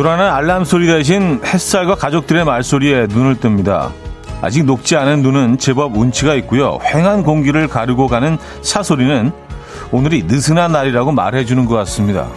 [0.00, 3.92] 요란한 알람 소리 대신 햇살과 가족들의 말소리에 눈을 뜹니다.
[4.40, 6.78] 아직 녹지 않은 눈은 제법 운치가 있고요.
[6.78, 9.30] 휑한 공기를 가르고 가는 사소리는
[9.90, 12.28] 오늘이 느슨한 날이라고 말해주는 것 같습니다.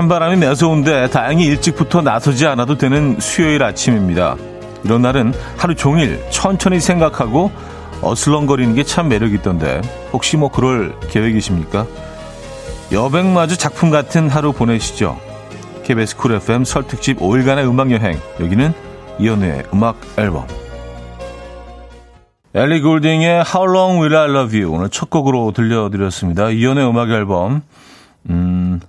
[0.00, 4.36] 찬바람이 매서운데 다행히 일찍부터 나서지 않아도 되는 수요일 아침입니다.
[4.82, 7.50] 이런 날은 하루 종일 천천히 생각하고
[8.00, 11.86] 어슬렁거리는 게 참 매력 있던데 혹시 뭐 그럴 계획이십니까?
[12.92, 15.20] 여백 많은 작품 같은 하루 보내시죠.
[15.84, 18.72] KBS 쿨 FM 설 특집 5일간의 음악 여행 여기는
[19.18, 20.46] 이현우의 음악 앨범
[22.54, 26.48] 엘리 골딩의 How Long Will I Love You 오늘 첫 곡으로 들려드렸습니다.
[26.48, 27.60] 이현우의 음악 앨범
[28.30, 28.80] 음,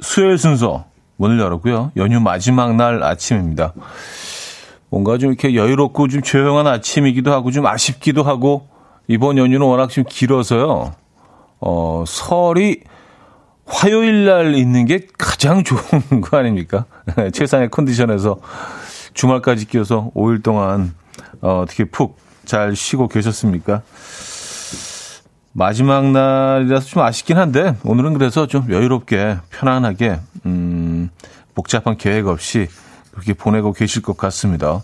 [0.00, 0.84] 수요일 순서
[1.16, 1.92] 문을 열었고요.
[1.96, 3.72] 연휴 마지막 날 아침입니다.
[4.90, 8.68] 뭔가 좀 이렇게 여유롭고 좀 조용한 아침이기도 하고 좀 아쉽기도 하고
[9.08, 10.92] 이번 연휴는 워낙 좀 길어서요.
[11.60, 12.82] 어, 설이
[13.66, 16.84] 화요일 날 있는 게 가장 좋은 거 아닙니까?
[17.32, 18.38] 최상의 컨디션에서
[19.14, 20.94] 주말까지 끼어서 5일 동안
[21.40, 23.82] 어, 어떻게 푹 잘 쉬고 계셨습니까?
[25.64, 31.10] 마지막 날이라서 좀 아쉽긴 한데 오늘은 그래서 좀 여유롭게 편안하게 음,
[31.54, 32.66] 복잡한 계획 없이
[33.12, 34.82] 그렇게 보내고 계실 것 같습니다.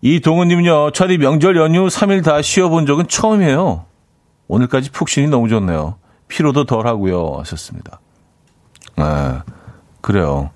[0.00, 3.84] 이동훈님은요, 차디 명절 연휴 3일 다 쉬어본 적은 처음이에요.
[4.46, 5.96] 오늘까지 푹 쉬니 너무 좋네요.
[6.28, 7.34] 피로도 덜 하고요.
[7.40, 8.00] 하셨습니다.
[8.96, 9.42] 아,
[10.00, 10.50] 그래요.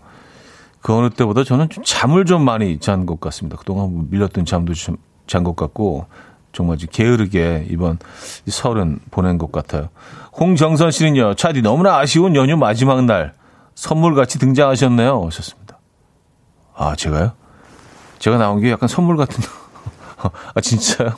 [0.80, 3.58] 그 어느 때보다 저는 좀 잠을 좀 많이 잔 것 같습니다.
[3.58, 4.72] 그동안 밀렸던 잠도
[5.26, 6.06] 잔것 같고,
[6.52, 7.98] 정말 게으르게 이번
[8.46, 9.88] 설은 보낸 것 같아요.
[10.38, 13.32] 홍정선 씨는요, 차디 너무나 아쉬운 연휴 마지막 날
[13.74, 15.24] 선물 같이 등장하셨네요.
[15.26, 15.78] 하셨습니다.
[16.74, 17.32] 아, 제가요?
[18.18, 19.42] 제가 나온 게 약간 선물 같은,
[20.54, 21.14] 아, 진짜요?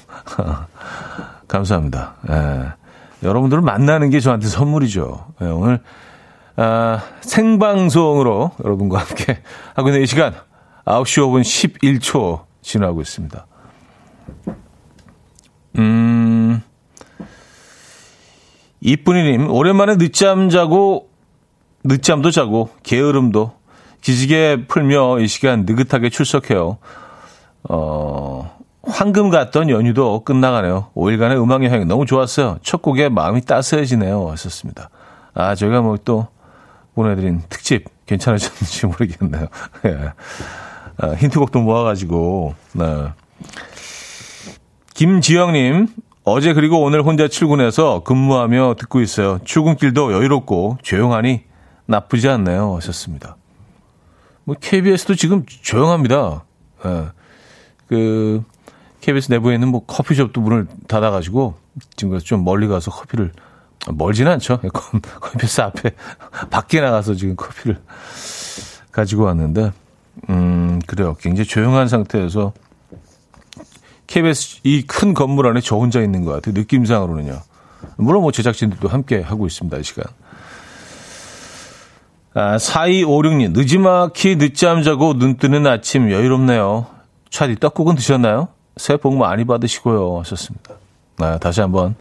[1.48, 2.14] 감사합니다.
[2.30, 3.26] 예.
[3.26, 5.26] 여러분들을 만나는 게 저한테 선물이죠.
[5.42, 5.80] 예, 오늘,
[6.56, 9.42] 아, 생방송으로 여러분과 함께
[9.74, 10.34] 하고 있는 이 시간
[10.84, 13.46] 9시 5분 11초 지나고 있습니다.
[15.78, 16.62] 음,
[18.80, 21.08] 이쁜이님, 오랜만에 늦잠 자고,
[21.84, 23.52] 늦잠도 자고, 게으름도
[24.00, 26.78] 기지개 풀며 이 시간 느긋하게 출석해요.
[27.70, 30.90] 어, 황금 같던 연휴도 끝나가네요.
[30.94, 32.58] 5일간의 음악 여행 너무 좋았어요.
[32.62, 34.30] 첫 곡에 마음이 따스해지네요.
[34.30, 34.90] 하셨습니다.
[35.32, 36.28] 아, 저희가 뭐 또
[36.94, 39.48] 보내드린 특집 괜찮으셨는지 모르겠네요.
[39.86, 40.12] 예.
[40.98, 42.84] 아, 힌트곡도 모아가지고, 네.
[44.94, 45.88] 김지영님,
[46.22, 49.40] 어제 그리고 오늘 혼자 출근해서 근무하며 듣고 있어요.
[49.44, 51.42] 출근길도 여유롭고 조용하니
[51.86, 52.76] 나쁘지 않네요.
[52.76, 53.36] 하셨습니다.
[54.44, 56.44] 뭐, KBS도 지금 조용합니다.
[56.86, 57.04] 예.
[57.88, 58.44] 그,
[59.00, 61.56] KBS 내부에 있는 뭐 커피숍도 문을 닫아가지고
[61.96, 63.32] 지금 좀 멀리 가서 커피를,
[63.92, 64.60] 멀지는 않죠.
[65.20, 65.90] 커피숍 앞에
[66.50, 67.80] 밖에 나가서 지금 커피를
[68.92, 69.72] 가지고 왔는데,
[70.30, 71.16] 음, 그래요.
[71.18, 72.52] 굉장히 조용한 상태에서
[74.06, 76.54] KBS 이 큰 건물 안에 저 혼자 있는 것 같아요.
[76.54, 77.40] 느낌상으로는요.
[77.96, 79.76] 물론 뭐 제작진들도 함께 하고 있습니다.
[79.78, 80.04] 이 시간.
[82.34, 86.86] 아, 4256님, 늦지막히 늦잠 자고 눈 뜨는 아침 여유롭네요.
[87.30, 88.48] 차디 떡국은 드셨나요?
[88.76, 90.18] 새해 복 많이 받으시고요.
[90.20, 90.74] 하셨습니다.
[91.18, 91.94] 아, 다시 한번,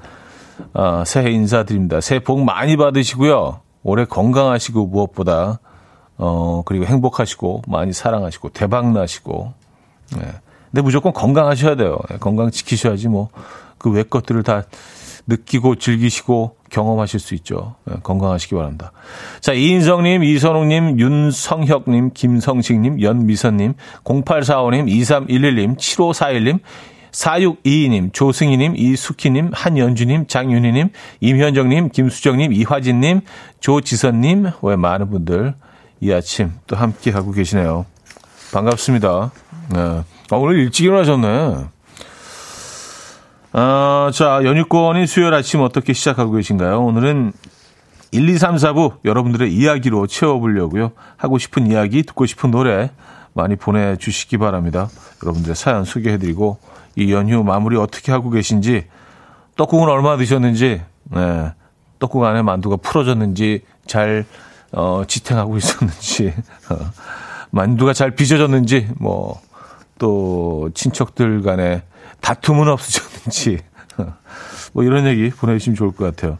[0.73, 2.01] 아, 새해 인사드립니다.
[2.01, 3.59] 새해 복 많이 받으시고요.
[3.83, 5.59] 올해 건강하시고 무엇보다,
[6.17, 9.53] 어, 그리고 행복하시고, 많이 사랑하시고, 대박나시고,
[10.17, 10.21] 네.
[10.73, 11.99] 근데 무조건 건강하셔야 돼요.
[12.09, 13.29] 네, 건강 지키셔야지 뭐,
[13.77, 14.63] 그 외 것들을 다
[15.27, 17.75] 느끼고 즐기시고 경험하실 수 있죠.
[17.85, 18.91] 네, 건강하시기 바랍니다.
[19.39, 26.59] 자, 이인성님, 이선웅님, 윤성혁님, 김성식님, 연미선님, 0845님, 2311님, 7541님,
[27.11, 33.21] 4622님, 조승희님, 이숙희님, 한연주님, 장윤희님, 임현정님, 김수정님, 이화진님,
[33.59, 35.53] 조지선님, 왜 많은 분들
[35.99, 37.85] 이 아침 또 함께 하고 계시네요.
[38.51, 39.31] 반갑습니다.
[39.69, 40.03] 네.
[40.31, 41.65] 아, 오늘 일찍 일어나셨네.
[43.53, 46.83] 아, 자, 연휴권인 수요일 아침 어떻게 시작하고 계신가요?
[46.83, 47.33] 오늘은
[48.11, 50.91] 1, 2, 3, 4부 여러분들의 이야기로 채워보려고요.
[51.17, 52.91] 하고 싶은 이야기, 듣고 싶은 노래
[53.33, 54.89] 많이 보내주시기 바랍니다.
[55.23, 56.59] 여러분들의 사연 소개해드리고
[56.95, 58.85] 이 연휴 마무리 어떻게 하고 계신지
[59.55, 61.53] 떡국은 얼마 드셨는지 네,
[61.99, 64.25] 떡국 안에 만두가 풀어졌는지 잘
[64.71, 66.33] 어, 지탱하고 있었는지
[66.69, 66.75] 어,
[67.51, 69.41] 만두가 잘 빚어졌는지 뭐
[70.03, 71.81] 또 친척들 간에
[72.19, 73.59] 다툼은 없으셨는지
[74.73, 76.39] 뭐 이런 얘기 보내주시면 좋을 것 같아요.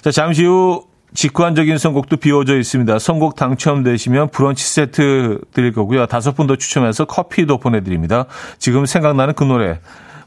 [0.00, 3.00] 자 잠시 후 직관적인 선곡도 비워져 있습니다.
[3.00, 6.06] 선곡 당첨되시면 브런치 세트 드릴 거고요.
[6.06, 8.26] 다섯 분 더 추첨해서 커피도 보내드립니다.
[8.58, 9.80] 지금 생각나는 그 노래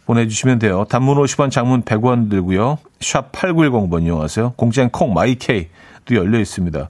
[0.06, 0.86] 보내주시면 돼요.
[0.90, 2.80] 단문 50원, 장문 100원 들고요.
[3.00, 4.56] 샵 8910번 이용하세요.
[4.58, 6.90] 공짜인 콩 마이케이도 열려 있습니다.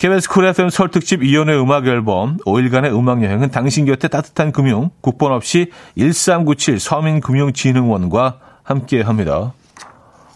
[0.00, 4.88] KBS 쿨 FM 설 특집 이현우의 음악 앨범 5일간의 음악 여행은 당신 곁에 따뜻한 금융
[5.02, 9.52] 국번 없이 1397 서민금융진흥원과 함께 합니다.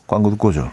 [0.07, 0.71] 광고 듣고 오죠.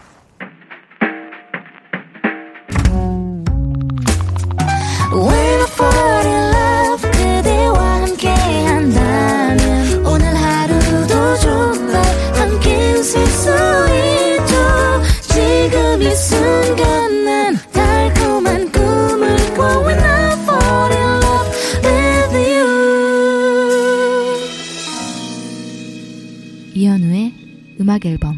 [27.92, 28.34] 음악 앨범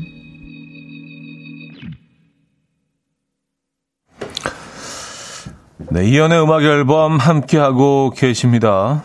[5.91, 9.05] 네, 이연의 음악 앨범 함께하고 계십니다.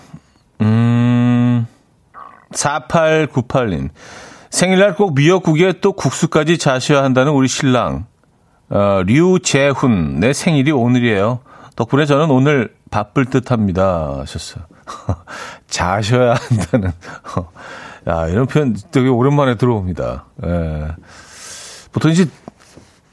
[0.61, 1.67] 음,
[2.51, 3.89] 4898님.
[4.49, 8.07] 생일날 꼭 미역국에 또 국수까지 자셔야 한다는 우리 신랑.
[8.69, 10.19] 어, 류재훈.
[10.19, 11.41] 내 생일이 오늘이에요.
[11.75, 14.15] 덕분에 저는 오늘 바쁠 듯 합니다.
[14.19, 14.63] 하셨어요.
[15.69, 16.91] 자셔야 한다는.
[18.07, 20.25] 야, 이런 표현 되게 오랜만에 들어옵니다.
[20.45, 20.87] 예.
[21.91, 22.27] 보통 이제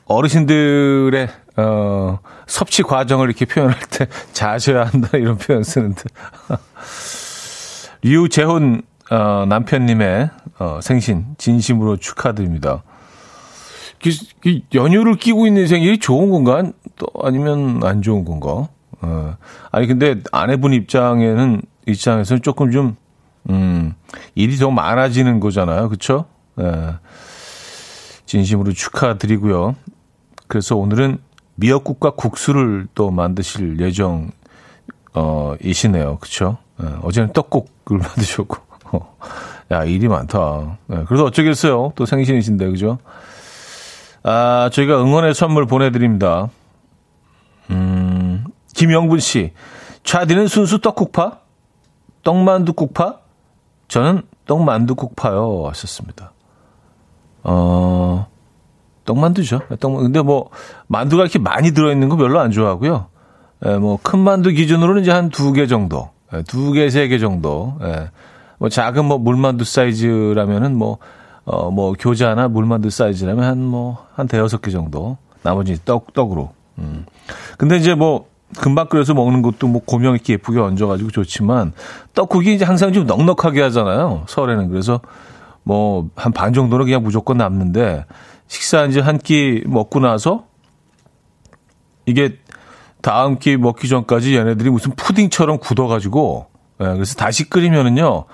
[0.06, 6.02] 어르신들의 어, 섭취 과정을 이렇게 표현할 때 자셔야 한다 이런 표현 쓰는데
[8.02, 12.82] 류재훈 어, 남편님의 어, 생신 진심으로 축하드립니다.
[14.74, 16.70] 연휴를 끼고 있는 생일이 좋은 건가?
[16.96, 18.68] 또 아니면 안 좋은 건가?
[19.00, 19.36] 어.
[19.72, 22.96] 아니 근데 아내분 입장에는 입장에서는 조금 좀
[23.50, 23.94] 음,
[24.34, 25.88] 일이 더 많아지는 거잖아요.
[25.88, 26.26] 그쵸?
[26.56, 26.64] 네.
[28.26, 29.76] 진심으로 축하드리고요.
[30.48, 31.18] 그래서 오늘은
[31.54, 34.30] 미역국과 국수를 또 만드실 예정,
[35.14, 36.18] 어, 이시네요.
[36.18, 36.58] 그쵸?
[36.78, 36.88] 네.
[37.02, 38.56] 어제는 떡국을 만드셨고.
[38.92, 39.16] 어.
[39.72, 40.78] 야, 일이 많다.
[40.86, 41.04] 네.
[41.06, 41.92] 그래도 어쩌겠어요.
[41.96, 42.98] 또 생신이신데, 그죠?
[44.22, 46.48] 아, 저희가 응원의 선물 보내드립니다.
[47.70, 48.44] 음,
[48.74, 49.52] 김영분 씨.
[50.04, 51.38] 차디는 순수 떡국파?
[52.22, 53.18] 떡만두국파?
[53.88, 55.64] 저는 떡만두국 파요.
[55.68, 56.32] 하셨습니다.
[57.42, 58.26] 어,
[59.04, 59.60] 떡만두죠.
[59.80, 60.50] 떡, 근데 뭐,
[60.88, 63.06] 만두가 이렇게 많이 들어있는 거 별로 안 좋아하고요.
[63.66, 66.10] 예, 뭐, 큰 만두 기준으로는 이제 한 두 개 정도.
[66.34, 67.74] 예, 두 개, 세 개 정도.
[67.82, 68.10] 예.
[68.58, 70.98] 뭐, 작은 뭐, 물만두 사이즈라면은 뭐,
[71.44, 75.16] 어, 뭐, 교자나 물만두 사이즈라면 한 뭐, 한 대여섯 개 정도.
[75.42, 76.50] 나머지 떡, 떡으로.
[76.78, 77.06] 음.
[77.58, 78.26] 근데 이제 뭐,
[78.56, 81.72] 금방 끓여서 먹는 것도 뭐 고명 이렇게 예쁘게 얹어가지고 좋지만
[82.14, 84.24] 떡국이 이제 항상 좀 넉넉하게 하잖아요.
[84.28, 85.00] 설에는 그래서
[85.62, 88.04] 뭐 한 반 정도는 그냥 무조건 남는데
[88.48, 90.44] 식사 이제 한 끼 먹고 나서
[92.06, 92.38] 이게
[93.02, 96.46] 다음 끼 먹기 전까지 얘네들이 무슨 푸딩처럼 굳어가지고
[96.80, 98.24] 예, 그래서 다시 끓이면은요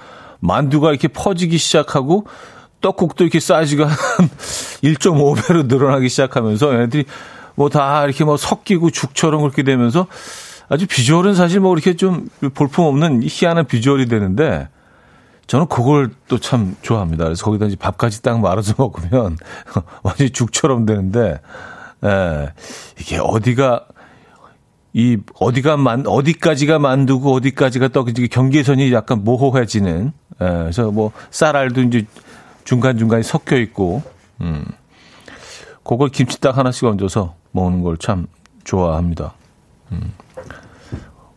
[0.41, 2.27] 만두가 이렇게 퍼지기 시작하고
[2.81, 3.97] 떡국도 이렇게 사이즈가 한
[4.83, 7.05] 1.5배로 늘어나기 시작하면서 얘네들이
[7.54, 10.06] 뭐 다 이렇게 뭐 섞이고 죽처럼 그렇게 되면서
[10.68, 14.68] 아주 비주얼은 사실 뭐 이렇게 좀 볼품 없는 희한한 비주얼이 되는데
[15.47, 17.25] 저는 그걸 또 참 좋아합니다.
[17.25, 19.37] 그래서 거기다 이제 밥까지 딱 말아서 먹으면
[20.02, 21.40] 완전히 죽처럼 되는데,
[22.02, 22.52] 에, 예,
[22.99, 23.85] 이게 어디가,
[24.94, 31.12] 이, 어디가 만, 어디까지가 만두고 어디까지가 떡, 이제 경계선이 약간 모호해지는, 에, 예, 그래서 뭐,
[31.30, 32.06] 쌀알도 이제
[32.64, 34.02] 중간 중간에 섞여 있고,
[34.40, 34.64] 음.
[35.85, 38.26] 그걸 김치 딱 하나씩 얹어서 먹는 걸 참
[38.64, 39.35] 좋아합니다.
[39.92, 40.12] 음.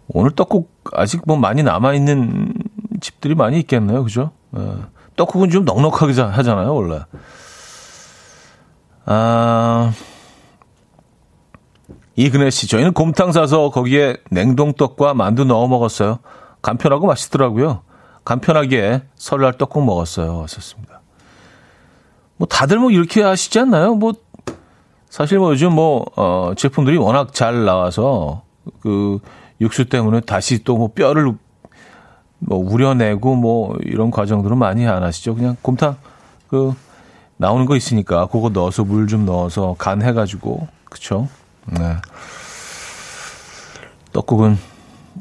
[0.07, 2.53] 오늘 떡국 아직 뭐 많이 남아 있는
[3.01, 4.03] 집들이 많이 있겠네요.
[4.03, 4.31] 그죠?
[4.51, 7.01] 어, 떡국은 좀 넉넉하게 하잖아요, 원래.
[9.05, 9.91] 아,
[12.15, 16.19] 이근혜 씨, 저희는 곰탕 사서 거기에 냉동떡과 만두 넣어 먹었어요.
[16.61, 17.81] 간편하고 맛있더라고요.
[18.23, 20.43] 간편하게 설날 떡국 먹었어요.
[20.43, 21.01] 하셨습니다.
[22.37, 23.95] 뭐 다들 뭐 이렇게 하시지 않나요?
[23.95, 24.13] 뭐
[25.15, 28.41] 사실 뭐 요즘 뭐, 어, 제품들이 워낙 잘 나와서
[28.81, 29.19] 그
[29.61, 31.31] 육수 때문에 다시 또 뭐 뼈를
[32.39, 35.35] 뭐 우려내고 뭐 이런 과정들은 많이 안 하시죠.
[35.35, 35.95] 그냥 곰탕
[36.49, 36.73] 그
[37.37, 41.29] 나오는 거 있으니까 그거 넣어서 물 좀 넣어서 간 해가지고 그쵸?
[41.67, 41.95] 네.
[44.11, 44.57] 떡국은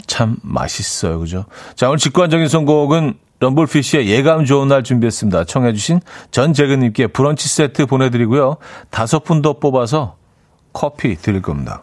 [0.09, 1.21] 참 맛있어요.
[1.21, 1.45] 그죠?
[1.77, 5.45] 자, 오늘 직관적인 선곡은 럼블피쉬의 예감 좋은 날 준비했습니다.
[5.45, 6.01] 청해주신
[6.31, 8.57] 전재근님께 브런치 세트 보내드리고요.
[8.91, 10.17] 다섯 분 더 뽑아서
[10.73, 11.83] 커피 드릴 겁니다.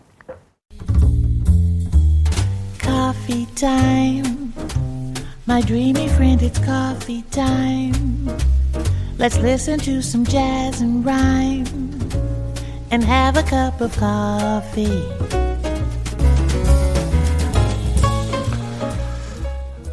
[2.82, 4.54] Coffee time.
[5.48, 8.28] My dreamy friend, it's coffee time.
[9.20, 11.66] Let's listen to some jazz and rhyme.
[12.92, 15.41] and have a cup of coffee.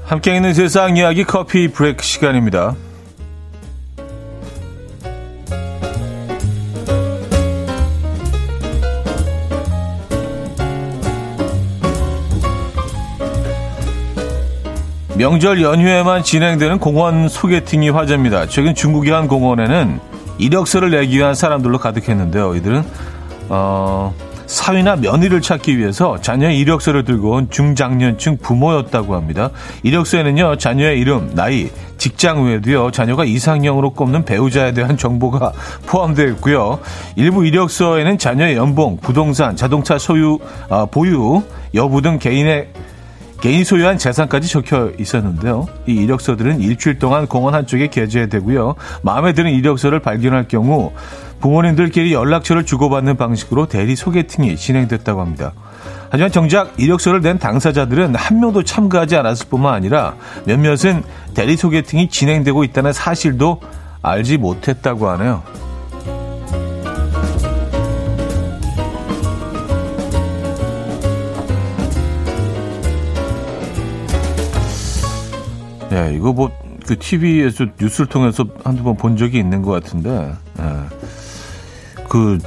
[0.08, 2.74] 함께 있는 세상 이야기 커피 브레이크 시간입니다.
[15.18, 18.46] 명절 연휴에만 진행되는 공원 소개팅이 화제입니다.
[18.46, 20.00] 최근 중국의 한 공원에는
[20.38, 22.54] 이력서를 내기 위한 사람들로 가득했는데요.
[22.54, 22.82] 이들은
[23.50, 24.14] 어,
[24.48, 29.50] 사위나 며느리를 찾기 위해서 자녀의 이력서를 들고 온 중장년층 부모였다고 합니다.
[29.82, 35.52] 이력서에는요, 자녀의 이름, 나이, 직장 외에도요, 자녀가 이상형으로 꼽는 배우자에 대한 정보가
[35.86, 36.80] 포함되어 있고요.
[37.14, 40.38] 일부 이력서에는 자녀의 연봉, 부동산, 자동차 소유,
[40.70, 41.42] 아, 보유,
[41.74, 42.68] 여부 등 개인의
[43.40, 45.66] 개인 소유한 재산까지 적혀 있었는데요.
[45.86, 48.74] 이 이력서들은 일주일 동안 공원 한쪽에 게재되고요.
[49.02, 50.92] 마음에 드는 이력서를 발견할 경우
[51.40, 55.52] 부모님들끼리 연락처를 주고받는 방식으로 대리 소개팅이 진행됐다고 합니다.
[56.10, 60.14] 하지만 정작 이력서를 낸 당사자들은 한 명도 참가하지 않았을 뿐만 아니라
[60.44, 61.04] 몇몇은
[61.34, 63.60] 대리 소개팅이 진행되고 있다는 사실도
[64.02, 65.42] 알지 못했다고 하네요.
[75.98, 76.50] 예, 이거 뭐,
[76.86, 82.02] 그 TV에서 뉴스를 통해서 한두 번 본 적이 있는 것 같은데, 예.
[82.08, 82.38] 그,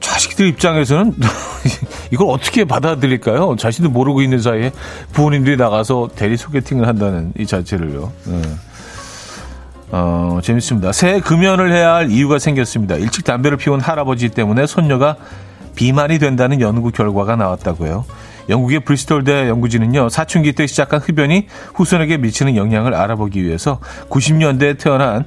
[0.00, 1.14] 자식들 입장에서는
[2.12, 3.56] 이걸 어떻게 받아들일까요?
[3.56, 4.70] 자신도 모르고 있는 사이에
[5.12, 8.12] 부모님들이 나가서 대리 소개팅을 한다는 이 자체를요.
[8.28, 8.42] 예.
[9.90, 10.92] 어, 재밌습니다.
[10.92, 12.96] 새해 금연을 해야 할 이유가 생겼습니다.
[12.96, 15.16] 일찍 담배를 피운 할아버지 때문에 손녀가
[15.74, 18.04] 비만이 된다는 연구 결과가 나왔다고요.
[18.48, 25.24] 영국의 브리스톨대 연구진은요, 사춘기 때 시작한 흡연이 후손에게 미치는 영향을 알아보기 위해서 90년대에 태어난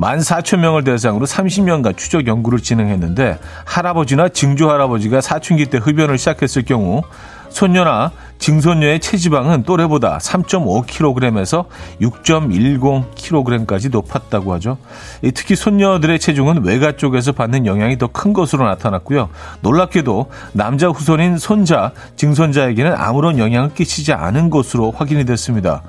[0.00, 7.02] 14,000명을 대상으로 30년간 추적 연구를 진행했는데 할아버지나 증조 할아버지가 사춘기 때 흡연을 시작했을 경우
[7.50, 11.66] 손녀나 증손녀의 체지방은 또래보다 3.5kg에서
[12.00, 14.78] 6.10kg까지 높았다고 하죠.
[15.34, 19.28] 특히 손녀들의 체중은 외가 쪽에서 받는 영향이 더 큰 것으로 나타났고요.
[19.60, 25.82] 놀랍게도 남자 후손인 손자, 증손자에게는 아무런 영향을 끼치지 않은 것으로 확인이 됐습니다.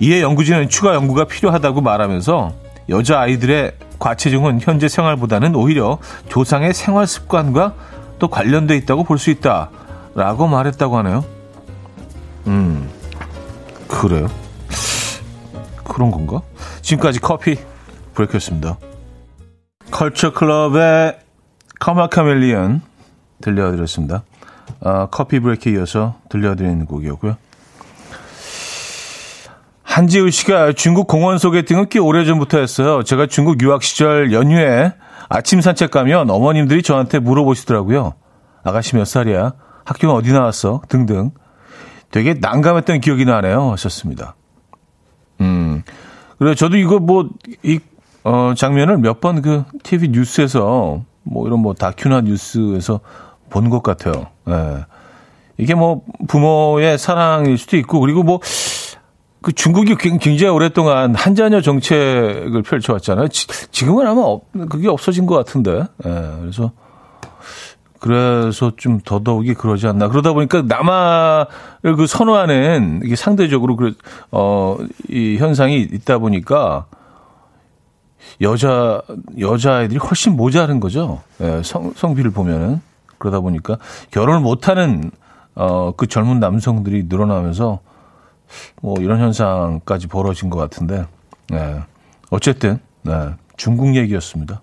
[0.00, 5.98] 이에 연구진은 추가 연구가 필요하다고 말하면서 여자 아이들의 과체중은 현재 생활보다는 오히려
[6.28, 7.74] 조상의 생활 습관과
[8.18, 9.70] 또 관련돼 있다고 볼 수 있다.
[10.14, 11.24] 라고 말했다고 하네요.
[12.46, 12.88] 음,
[13.88, 14.28] 그래요?
[15.82, 16.40] 그런 건가?
[16.82, 17.56] 지금까지 커피
[18.14, 18.76] 브레이크였습니다.
[19.90, 21.18] 컬처 클럽의
[21.80, 22.82] Karma Chameleon
[23.42, 24.22] 들려드렸습니다.
[24.80, 27.36] 아, 커피 브레이크 이어서 들려드리는 곡이었고요.
[29.94, 33.04] 한지우 씨가 중국 공원 소개팅은 꽤 오래전부터 했어요.
[33.04, 34.92] 제가 중국 유학 시절 연휴에
[35.28, 38.14] 아침 산책 가면 어머님들이 저한테 물어보시더라고요.
[38.64, 39.52] 아가씨 몇 살이야?
[39.84, 40.82] 학교는 어디 나왔어?
[40.88, 41.30] 등등.
[42.10, 43.70] 되게 난감했던 기억이 나네요.
[43.70, 44.34] 하셨습니다.
[45.40, 45.84] 음.
[46.40, 47.28] 그래 저도 이거 뭐,
[47.62, 47.78] 이,
[48.24, 52.98] 어, 장면을 몇 번 그 TV 뉴스에서 뭐 이런 뭐 다큐나 뉴스에서
[53.48, 54.26] 본 것 같아요.
[54.48, 54.86] 예.
[55.56, 58.40] 이게 뭐 부모의 사랑일 수도 있고 그리고 뭐
[59.44, 63.28] 그 중국이 굉장히 오랫동안 한자녀 정책을 펼쳐왔잖아요.
[63.28, 64.38] 지, 금은 아마
[64.70, 65.84] 그게 없어진 것 같은데.
[66.06, 66.30] 예.
[66.40, 66.72] 그래서
[68.00, 70.08] 그래서 좀 더더욱이 그러지 않나.
[70.08, 73.94] 그러다 보니까 남아를 그 선호하는 이게 상대적으로 그,
[74.30, 74.78] 어,
[75.10, 76.86] 이 현상이 있다 보니까
[78.40, 79.02] 여자,
[79.38, 81.20] 여자아이들이 훨씬 모자른 거죠.
[81.42, 82.80] 예, 성, 성비를 보면은.
[83.18, 83.76] 그러다 보니까
[84.10, 85.10] 결혼을 못하는,
[85.54, 87.80] 어, 그 젊은 남성들이 늘어나면서
[88.80, 91.06] 뭐 이런 현상까지 벌어진 것 같은데,
[91.52, 91.82] 예.
[92.30, 94.62] 어쨌든, 네, 중국 얘기였습니다.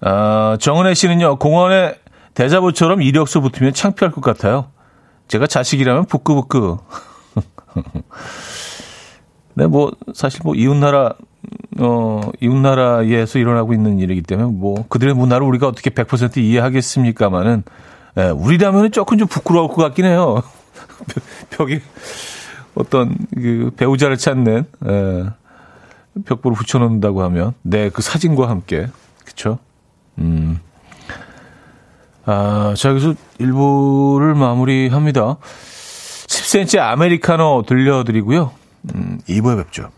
[0.00, 1.94] 어, 정은혜 씨는요, 공원에
[2.34, 4.70] 대자보처럼 이력서 붙으면 창피할 것 같아요.
[5.28, 6.76] 제가 자식이라면 부끄부끄.
[9.54, 11.14] 네, 뭐, 사실 뭐, 이웃나라,
[11.78, 17.62] 어, 이웃나라에서 일어나고 있는 일이기 때문에 뭐, 그들의 문화를 우리가 어떻게 100% 이해하겠습니까만은,
[18.18, 20.42] 예, 우리라면 조금 좀 부끄러울 것 같긴 해요.
[21.50, 21.82] 벽에
[22.74, 25.24] 어떤 그 배우자를 찾는, 예,
[26.24, 28.88] 벽보를 붙여놓는다고 하면, 네, 그 사진과 함께,
[29.24, 29.58] 그쵸?
[30.18, 30.60] 음.
[32.26, 35.36] 아, 자, 여기서 1부를 마무리합니다.
[36.26, 38.52] 10cm 아메리카노 들려드리고요.
[38.94, 39.90] 음, 2부에 뵙죠.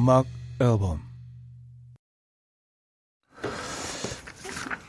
[0.00, 0.24] 음악
[0.60, 0.98] 앨범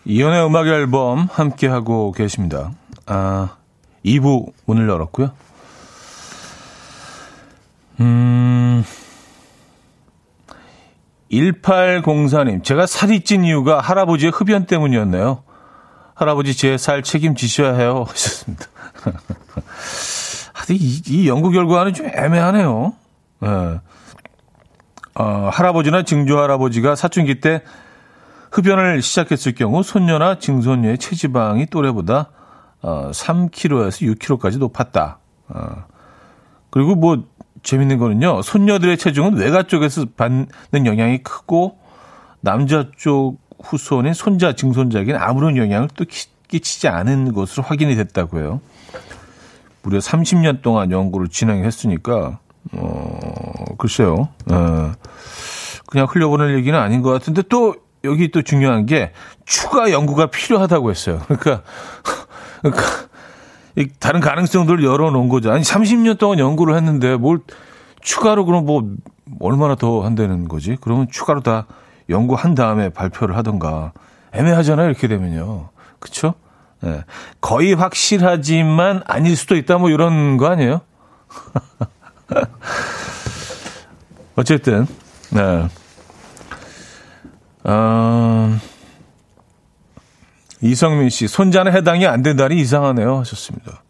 [0.06, 2.72] 이현우의 음악 앨범 함께 하고 계십니다.
[3.06, 3.58] 아,
[4.06, 5.32] 2부 문을 열었고요.
[8.00, 8.86] 음,
[11.30, 15.44] 1804님, 제가 살이 찐 이유가 할아버지의 흡연 때문이었네요.
[16.16, 18.06] 할아버지 제 살 책임지셔야 해요.
[18.10, 18.66] 하셨습니다.
[20.72, 22.94] 이, 이 연구 결과는 좀 애매하네요.
[23.42, 23.80] 네.
[25.16, 27.62] 어, 할아버지나 증조 할아버지가 사춘기 때
[28.52, 32.30] 흡연을 시작했을 경우 손녀나 증손녀의 체지방이 또래보다
[32.82, 35.20] 어, 3kg에서 6kg까지 높았다.
[35.50, 35.86] 어,
[36.70, 37.24] 그리고 뭐
[37.64, 38.42] 재밌는 거는요.
[38.42, 41.78] 손녀들의 체중은 외가 쪽에서 받는 영향이 크고
[42.40, 46.06] 남자 쪽 후손인 손자, 증손자에게는 아무런 영향을 또
[46.48, 48.62] 끼치지 않은 것으로 확인이 됐다고 해요.
[49.84, 52.40] 무려 30년 동안 연구를 진행했으니까
[52.74, 54.30] 어, 글쎄요.
[54.52, 54.92] 어,
[55.88, 59.12] 그냥 흘려보낼 얘기는 아닌 것 같은데 또 여기 또 중요한 게
[59.46, 61.22] 추가 연구가 필요하다고 했어요.
[61.26, 61.64] 그러니까,
[62.62, 62.82] 그러니까
[64.00, 65.52] 다른 가능성들을 열어놓은 거죠.
[65.52, 67.40] 아니 30년 동안 연구를 했는데 뭘
[68.02, 68.84] 추가로 그럼 뭐
[69.40, 70.78] 얼마나 더 한다는 거지?
[70.82, 71.68] 그러면 추가로 다
[72.10, 73.94] 연구한 다음에 발표를 하던가
[74.34, 74.90] 애매하잖아요.
[74.90, 75.70] 이렇게 되면요.
[76.82, 77.04] 네.
[77.40, 80.82] 거의 확실하지만 아닐 수도 있다 뭐 이런 거 아니에요?
[84.36, 84.86] 어쨌든
[85.32, 85.68] 네.
[87.64, 88.58] 어,
[90.62, 93.20] 이성민 씨, 손자는 해당이 안 된다니 이상하네요.
[93.20, 93.84] 하셨습니다.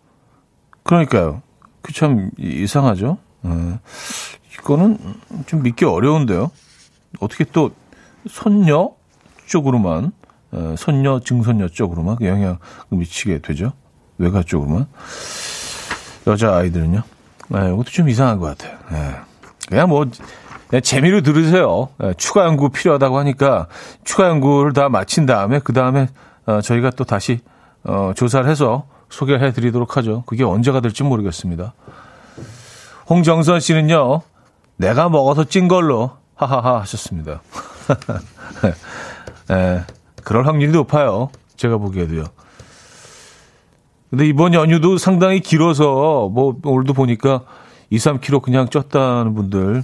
[0.84, 1.42] 그러니까요.
[1.82, 3.18] 그 참 이상하죠?
[3.42, 3.80] 네.
[4.54, 4.98] 이거는
[5.48, 6.52] 좀 믿기 어려운데요.
[7.20, 7.72] 어떻게 또
[8.30, 8.92] 손녀
[9.48, 10.12] 쪽으로만,
[10.54, 12.58] 에, 손녀, 증손녀 쪽으로만 그 영향을
[12.90, 13.74] 미치게 되죠?
[14.18, 14.86] 외가 쪽으로만.
[16.28, 17.02] 여자 아이들은요?
[17.52, 18.78] 네, 이것도 좀 이상한 것 같아요.
[18.90, 19.16] 네.
[19.68, 20.06] 그냥 뭐,
[20.70, 21.90] 네, 재미로 들으세요.
[21.98, 23.68] 네, 추가 연구 필요하다고 하니까
[24.06, 26.08] 추가 연구를 다 마친 다음에 그 다음에
[26.46, 27.42] 어, 저희가 또 다시
[27.84, 30.24] 어, 조사를 해서 소개를 해드리도록 하죠.
[30.26, 31.74] 그게 언제가 될지 모르겠습니다.
[33.10, 34.22] 홍정선 씨는요,
[34.78, 37.42] 내가 먹어서 찐 걸로 하하하 하셨습니다.
[39.50, 39.84] 네,
[40.24, 41.30] 그럴 확률이 높아요.
[41.58, 42.24] 제가 보기에도요.
[44.12, 47.44] 근데 이번 연휴도 상당히 길어서 뭐 오늘도 보니까
[47.90, 49.84] 2, 3kg 그냥 쪘다는 분들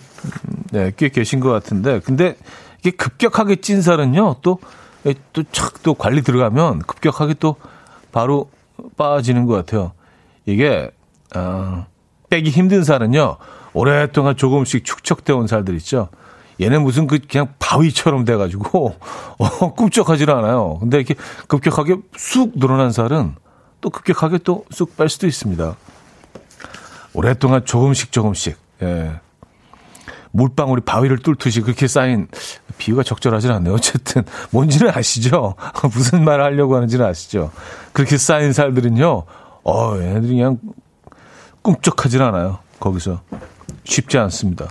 [0.72, 2.36] 네, 꽤 계신 것 같은데 근데
[2.80, 7.56] 이게 급격하게 찐 살은요 또또착또 관리 들어가면 급격하게 또
[8.12, 8.50] 바로
[8.98, 9.94] 빠지는 것 같아요.
[10.46, 10.92] 이게
[11.34, 11.86] 어,
[12.30, 13.38] 빼기 힘든 살은요
[13.74, 16.10] 오랫동안 조금씩 축적돼 온 살들 있죠.
[16.60, 18.96] 얘는 무슨 그 그냥 바위처럼 돼가지고
[19.40, 20.80] 어, 꿈쩍하지를 않아요.
[20.82, 21.16] 근데 이렇게
[21.48, 23.36] 급격하게 쑥 늘어난 살은
[23.82, 25.76] 또 급격하게 또 쑥 뺄 수도 있습니다.
[27.14, 29.20] 오랫동안 조금씩 조금씩 예.
[30.32, 32.28] 물방울이 바위를 뚫듯이 그렇게 쌓인
[32.78, 33.74] 비유가 적절하진 않네요.
[33.74, 35.56] 어쨌든 뭔지는 아시죠?
[35.94, 37.52] 무슨 말을 하려고 하는지는 아시죠?
[37.94, 39.24] 그렇게 쌓인 살들은요.
[39.64, 40.60] 어, 얘네들이 그냥
[41.64, 42.60] 꿈쩍하진 않아요.
[42.80, 43.22] 거기서
[43.84, 44.68] 쉽지 않습니다.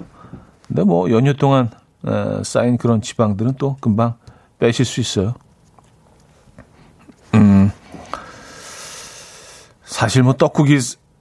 [0.69, 1.71] 근데 뭐 연휴 동안
[2.07, 4.15] 에, 쌓인 그런 지방들은 또 금방
[4.61, 5.35] 빼실 수 있어요.
[7.35, 7.73] 음.
[9.87, 10.79] 사실 뭐 떡국이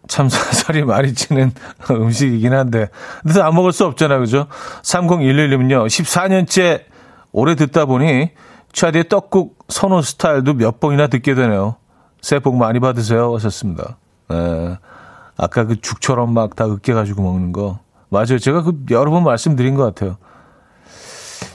[0.07, 1.53] 참 살이 많이 찌는
[1.89, 2.89] 음식이긴 한데.
[3.23, 4.19] 근데 안 먹을 수 없잖아요.
[4.19, 4.47] 그죠?
[4.81, 5.87] 3011님은요.
[5.87, 6.83] 14년째
[7.31, 8.31] 오래 듣다 보니
[8.73, 11.77] 차디의 떡국 선호 스타일도 몇 번이나 듣게 되네요.
[12.21, 13.33] 새해 복 많이 받으세요.
[13.35, 13.97] 하셨습니다.
[14.29, 14.77] 네.
[15.37, 17.79] 아까 그 죽처럼 막 다 으깨가지고 먹는 거.
[18.09, 18.39] 맞아요.
[18.39, 20.17] 제가 그 여러 번 말씀드린 것 같아요.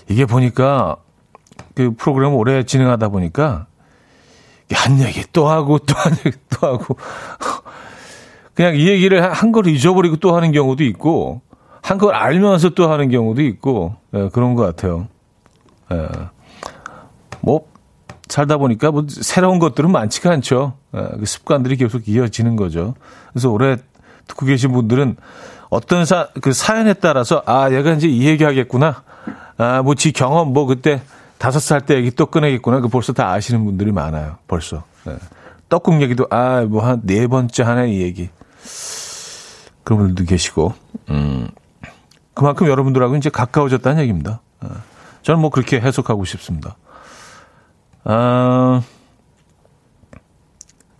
[0.08, 0.96] 이게 보니까
[1.74, 3.66] 그 프로그램 오래 진행하다 보니까
[4.74, 6.96] 한 얘기 또 하고 또 한 얘기 또 하고
[8.54, 11.40] 그냥 이 얘기를 한 걸 잊어버리고 또 하는 경우도 있고,
[11.82, 15.08] 한 걸 알면서 또 하는 경우도 있고, 예, 그런 것 같아요.
[15.92, 16.08] 예.
[17.40, 17.66] 뭐,
[18.28, 20.74] 살다 보니까 뭐 새로운 것들은 많지가 않죠.
[20.94, 22.94] 예, 그 습관들이 계속 이어지는 거죠.
[23.32, 23.76] 그래서 올해
[24.26, 25.16] 듣고 계신 분들은
[25.70, 29.02] 어떤 사, 그 사연에 따라서, 아, 얘가 이제 이 얘기 하겠구나.
[29.56, 31.00] 아, 뭐, 지 경험, 뭐, 그때
[31.40, 32.80] 다섯 살 때 얘기 또 꺼내겠구나.
[32.80, 34.36] 그 벌써 다 아시는 분들이 많아요.
[34.46, 34.84] 벌써.
[35.08, 35.16] 예.
[35.70, 38.28] 떡국 얘기도, 아, 뭐, 한 네 번째 하나 이 얘기.
[39.82, 40.74] 그런 분들도 계시고,
[41.08, 41.48] 음,
[42.34, 44.42] 그만큼 여러분들하고 이제 가까워졌다는 얘기입니다.
[44.60, 44.68] 어,
[45.22, 46.76] 저는 뭐 그렇게 해석하고 싶습니다.
[48.04, 48.82] 아,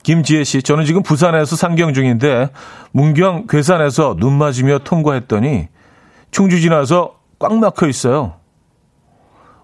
[0.03, 2.49] 김지혜 씨, 저는 지금 부산에서 상경 중인데,
[2.93, 5.69] 문경 괴산에서 눈 맞으며 통과했더니,
[6.31, 8.40] 충주 지나서 꽉 막혀 있어요.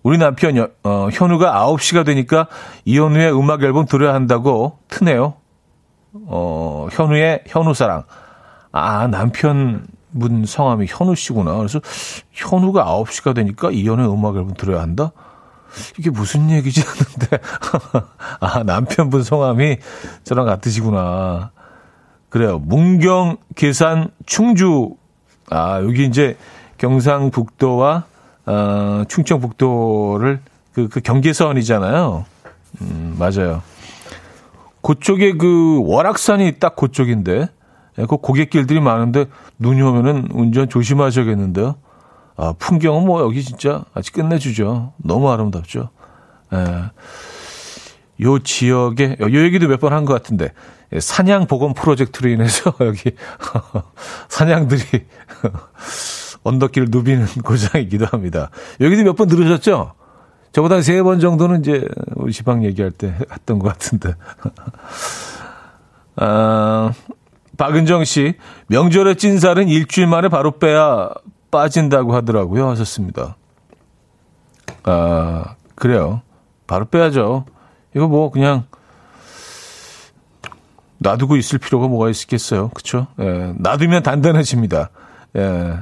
[0.06, 2.46] 우리 남편, 어, 현우가 9시가 되니까
[2.84, 5.34] 이현우의 음악 앨범 들어야 한다고 트네요.
[6.12, 8.04] 어, 현우의 현우 사랑.
[8.70, 9.80] 아, 남편분이
[10.16, 11.56] 분 성함이 현우 씨구나.
[11.56, 11.80] 그래서
[12.30, 15.10] 현우가 9시가 되니까 이연의 음악 앨범 들어야 한다?
[15.98, 17.38] 이게 무슨 얘기지 하는데
[18.38, 19.78] 아 남편분 성함이
[20.22, 21.50] 저랑 같으시구나.
[22.28, 22.60] 그래요.
[22.60, 24.94] 문경 계산 충주
[25.50, 26.36] 아 여기 이제
[26.78, 28.04] 경상북도와
[28.46, 30.40] 어, 충청북도를
[30.72, 32.24] 그, 그 경계선이잖아요.
[32.82, 33.62] 음, 맞아요.
[34.82, 37.48] 그쪽에 그 월악산이 딱 그쪽인데
[37.98, 39.26] 예, 그 고객길들이 많은데
[39.58, 41.76] 눈이 오면은 운전 조심하셔야겠는데요.
[42.36, 44.92] 아, 풍경은 뭐 여기 진짜 아직 끝내주죠.
[44.98, 45.88] 너무 아름답죠.
[46.52, 46.90] 예.
[48.22, 50.52] 요 지역에, 요 얘기도 몇 번 한 것 같은데,
[50.92, 50.98] 예,
[51.46, 53.12] 복원 프로젝트로 인해서 여기
[54.28, 54.82] 사냥들이
[56.46, 58.50] 언덕길을 누비는 고장이기도 합니다.
[58.80, 59.92] 여기도 몇 번 들으셨죠?
[60.52, 64.14] 저보다 세 번 정도는 이제 우리 지방 얘기할 때 했던 것 같은데.
[66.16, 66.92] 아,
[67.58, 68.34] 박은정 씨,
[68.68, 71.10] 명절에 찐 살은 일주일 만에 바로 빼야
[71.50, 72.68] 빠진다고 하더라고요.
[72.70, 73.36] 하셨습니다.
[74.84, 76.22] 아, 그래요.
[76.66, 77.44] 바로 빼야죠.
[77.94, 78.64] 이거 뭐 그냥
[80.98, 82.70] 놔두고 있을 필요가 뭐가 있겠어요.
[82.70, 83.06] 그쵸?
[83.20, 84.90] 예, 놔두면 단단해집니다.
[85.36, 85.78] 예.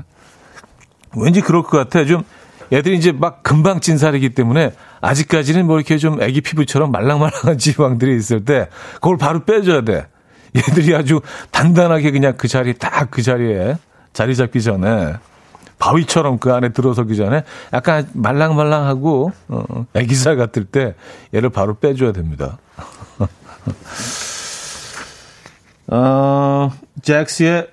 [1.16, 2.04] 왠지 그럴 것 같아.
[2.04, 2.24] 좀
[2.72, 8.16] 애들이 이제 막 금방 찐 살이기 때문에 아직까지는 뭐 이렇게 좀 애기 피부처럼 말랑말랑한 지방들이
[8.16, 10.06] 있을 때 그걸 바로 빼줘야 돼.
[10.56, 13.76] 얘들이 아주 단단하게 그냥 그 자리 딱 그 자리에
[14.12, 15.14] 자리 잡기 전에
[15.78, 20.94] 바위처럼 그 안에 들어서기 전에 약간 말랑말랑하고 어, 애기살 같을 때
[21.34, 22.58] 얘를 바로 빼줘야 됩니다.
[25.88, 26.70] 어,
[27.02, 27.68] 잭스의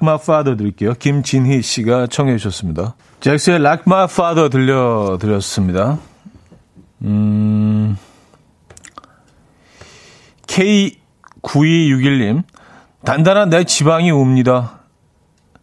[0.00, 0.94] My Father 드릴게요.
[0.94, 2.94] 김진희 씨가 청해 주셨습니다.
[3.20, 5.98] 잭스의 My Father 들려드렸습니다.
[7.02, 7.96] 음,
[10.46, 12.44] K9261님,
[13.04, 14.78] 단단한 내 지방이 옵니다.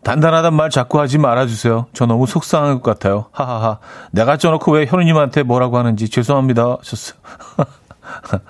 [0.03, 1.87] 단단하단 말 자꾸 하지 말아주세요.
[1.93, 3.25] 저 너무 속상한 것 같아요.
[3.31, 3.79] 하하하.
[4.11, 6.77] 내가 쪄놓고 왜 현우님한테 뭐라고 하는지 죄송합니다.
[6.79, 7.19] 하셨어요.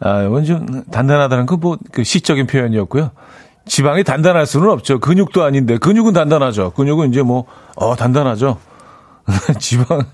[0.00, 3.10] 아, 이건 좀 단단하다는 그 뭐, 그 시적인 표현이었고요.
[3.70, 4.98] 지방이 단단할 수는 없죠.
[4.98, 5.78] 근육도 아닌데.
[5.78, 6.72] 근육은 단단하죠.
[6.72, 7.44] 근육은 이제 뭐,
[7.76, 8.58] 어, 단단하죠.
[9.60, 10.04] 지방,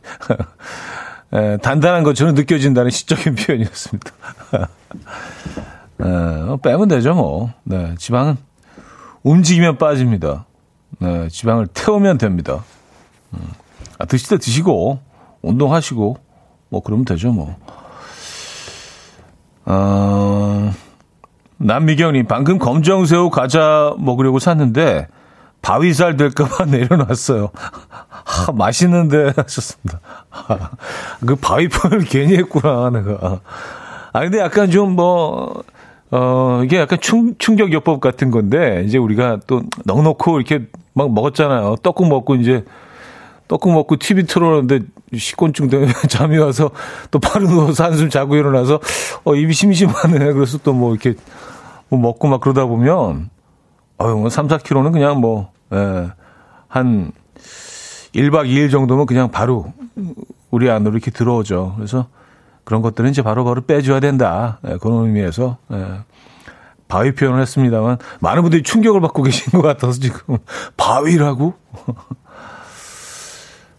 [1.32, 4.10] 에, 단단한 것처럼 느껴진다는 시적인 표현이었습니다.
[6.04, 7.50] 에, 빼면 되죠, 뭐.
[7.64, 8.36] 네, 지방은
[9.22, 10.44] 움직이면 빠집니다.
[10.98, 12.62] 네, 지방을 태우면 됩니다.
[13.32, 13.40] 음.
[13.98, 14.98] 아, 드실 때 드시고,
[15.40, 16.18] 운동하시고,
[16.68, 17.56] 뭐, 그러면 되죠, 뭐.
[19.64, 20.70] 어,
[21.58, 25.08] 남미경님, 방금 검정새우 과자 먹으려고 샀는데,
[25.62, 27.50] 바위살 될까봐 내려놨어요.
[28.08, 30.00] 하, 맛있는데 하셨습니다.
[31.26, 33.40] 그 바위 표현을 괜히 했구나, 내가.
[34.12, 35.62] 아, 근데 약간 좀 뭐,
[36.10, 41.76] 어, 이게 약간 충, 충격요법 같은 건데, 이제 우리가 또 넉넉고 이렇게 막 먹었잖아요.
[41.82, 42.64] 떡국 먹고 이제,
[43.48, 44.80] 떡국 먹고 TV 틀어놓는데
[45.16, 46.70] 식곤증 때문에 잠이 와서
[47.10, 48.80] 또 바로 누워서 한숨 자고 일어나서,
[49.24, 50.32] 어, 입이 심심하네.
[50.32, 51.14] 그래서 또 뭐 이렇게
[51.88, 53.31] 뭐 먹고 막 그러다 보면,
[54.01, 56.11] 어유 3, 4kg는 그냥 뭐, 예,
[56.68, 57.12] 한
[58.14, 59.72] 1박 2일 정도면 그냥 바로
[60.51, 61.75] 우리 안으로 이렇게 들어오죠.
[61.77, 62.09] 그래서
[62.64, 64.59] 그런 것들은 이제 바로바로 바로 빼줘야 된다.
[64.66, 66.01] 예, 그런 의미에서 예,
[66.88, 70.38] 바위 표현을 했습니다만 많은 분들이 충격을 받고 계신 것 같아서 지금
[70.77, 71.55] 바위라고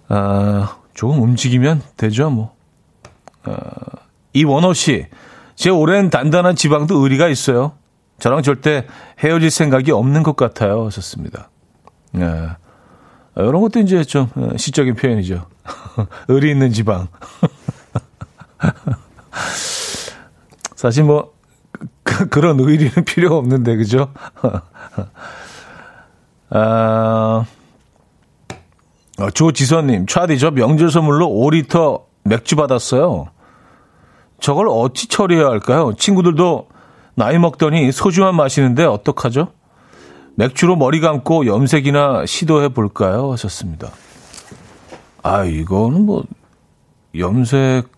[0.09, 2.55] 아, 조금 움직이면 되죠 뭐.
[3.43, 3.55] 아,
[4.33, 5.07] 이원호 씨,
[5.55, 7.73] 제 오랜 단단한 지방도 의리가 있어요.
[8.19, 8.85] 저랑 절대
[9.19, 10.85] 헤어질 생각이 없는 것 같아요.
[10.85, 11.49] 하셨습니다.
[12.15, 12.23] 예.
[12.23, 12.57] 아,
[13.35, 15.45] 이런 것도 이제 좀 어, 시적인 표현이죠.
[16.27, 17.07] 의리 있는 지방.
[20.75, 21.33] 사실 뭐
[22.03, 24.11] 그, 그런 의리는 필요 없는데 그죠?
[26.49, 27.45] 아,
[29.19, 33.27] 어, 조지선님, 차디 저 명절 선물로 5리터 맥주 받았어요.
[34.39, 35.93] 저걸 어찌 처리해야 할까요?
[35.97, 36.67] 친구들도
[37.17, 39.47] 나이 먹더니 소주만 마시는데 어떡하죠?
[40.35, 43.31] 맥주로 머리 감고 염색이나 시도해 볼까요?
[43.31, 43.89] 하셨습니다.
[45.23, 46.23] 아, 이거는 뭐
[47.17, 47.89] 염색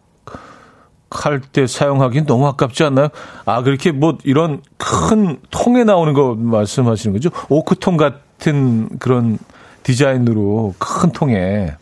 [1.11, 3.09] 할 때 사용하기는 너무 아깝지 않나요?
[3.43, 7.29] 아, 그렇게 뭐 이런 큰 통에 나오는 거 말씀하시는 거죠?
[7.49, 9.37] 오크통 같은 그런
[9.83, 11.75] 디자인으로 큰 통에.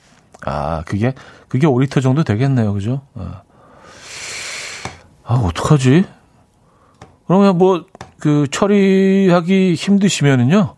[0.44, 1.14] 아, 그게,
[1.50, 2.74] 그게 5리터 정도 되겠네요.
[2.74, 3.02] 그죠?
[3.14, 3.44] 아,
[5.24, 6.06] 아 어떡하지?
[7.28, 7.86] 그러면 뭐,
[8.20, 10.76] 그, 처리하기 힘드시면은요.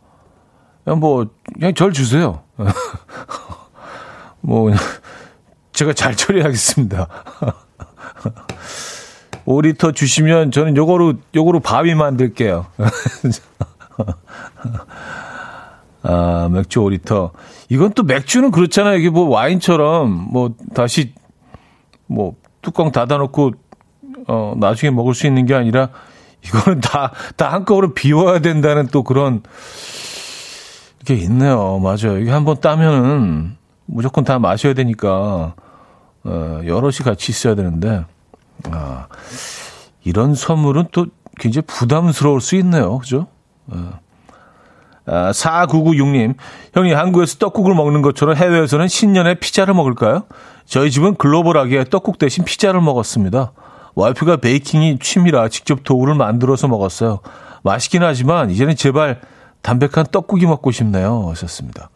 [0.84, 2.42] 그냥 뭐, 그냥 절 주세요.
[4.42, 4.72] 뭐,
[5.72, 7.08] 제가 잘 처리하겠습니다.
[9.46, 12.66] 5리터 주시면 저는 요거로, 요거로 바위 만들게요.
[16.02, 17.32] 아, 맥주 5리터.
[17.70, 18.98] 이건 또 맥주는 그렇잖아요.
[18.98, 21.14] 이게 뭐 와인처럼 뭐 다시
[22.08, 23.52] 뭐 뚜껑 닫아 놓고
[24.28, 25.90] 어, 나중에 먹을 수 있는 게 아니라
[26.45, 29.43] 이거는 다, 다 한꺼번에 비워야 된다는 또 그런
[31.06, 31.80] 게 있네요.
[31.80, 32.17] 맞아요.
[32.19, 35.54] 이게 한번 따면은 무조건 다 마셔야 되니까,
[36.23, 38.06] 어, 여럿이 같이 있어야 되는데,
[38.71, 39.08] 아,
[40.04, 41.08] 이런 선물은 또
[41.39, 42.97] 굉장히 부담스러울 수 있네요.
[42.99, 43.28] 그죠?
[43.67, 43.99] 어.
[45.06, 46.36] 아, 4996님,
[46.73, 50.25] 형이 한국에서 떡국을 먹는 것처럼 해외에서는 신년에 피자를 먹을까요?
[50.65, 53.52] 저희 집은 글로벌하게 떡국 대신 피자를 먹었습니다.
[54.00, 57.20] 와이프가 베이킹이 취미라 직접 도우를 만들어서 먹었어요.
[57.64, 59.20] 맛있긴 하지만 이제는 제발
[59.62, 61.28] 담백한 떡국이 먹고 싶네요.
[61.32, 61.90] 하셨습니다.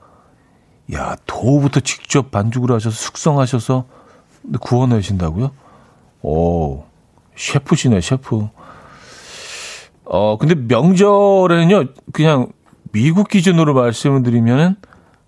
[0.93, 3.85] 야, 도우부터 직접 반죽을 하셔서 숙성하셔서
[4.59, 5.51] 구워내신다고요?
[6.23, 6.83] 오,
[7.37, 8.49] 셰프시네, 셰프.
[10.03, 12.51] 어, 근데 명절에는요, 그냥
[12.91, 14.75] 미국 기준으로 말씀을 드리면은,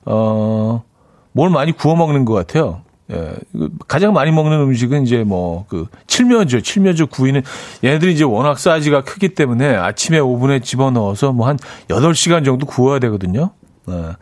[0.04, 0.84] 어,
[1.32, 2.82] 뭘 많이 구워 먹는 것 같아요.
[3.12, 3.36] 예,
[3.88, 7.44] 가장 많이 먹는 음식은 이제 뭐 그 칠면조, 칠면조 구이는
[7.84, 13.52] 얘네들이 이제 워낙 사이즈가 크기 때문에 아침에 오븐에 집어넣어서 뭐 한 8시간 정도 구워야 되거든요.
[13.89, 14.15] 예,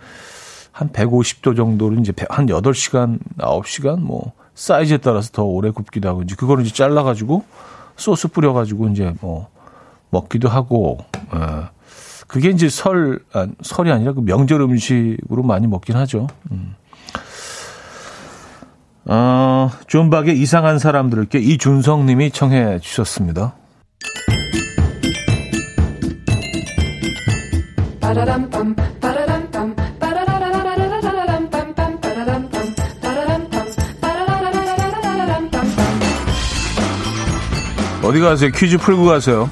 [0.72, 6.36] 한 150도 정도를 이제 한 8시간, 9시간 뭐 사이즈에 따라서 더 오래 굽기도 하고 이제
[6.36, 7.44] 그거를 이제 잘라 가지고
[7.96, 9.48] 소스 뿌려 가지고 이제 뭐
[10.10, 10.98] 먹기도 하고
[11.34, 11.70] 예.
[12.28, 16.28] 그게 이제 설 아, 설이 아니라 그 명절 음식으로 많이 먹긴 하죠.
[16.52, 16.76] 음.
[19.06, 23.56] 어, 존박의 이상한 사람들께 이준성 님이 청해 주셨습니다.
[38.04, 38.52] 어디 가세요?
[38.52, 39.50] 퀴즈 풀고 가세요.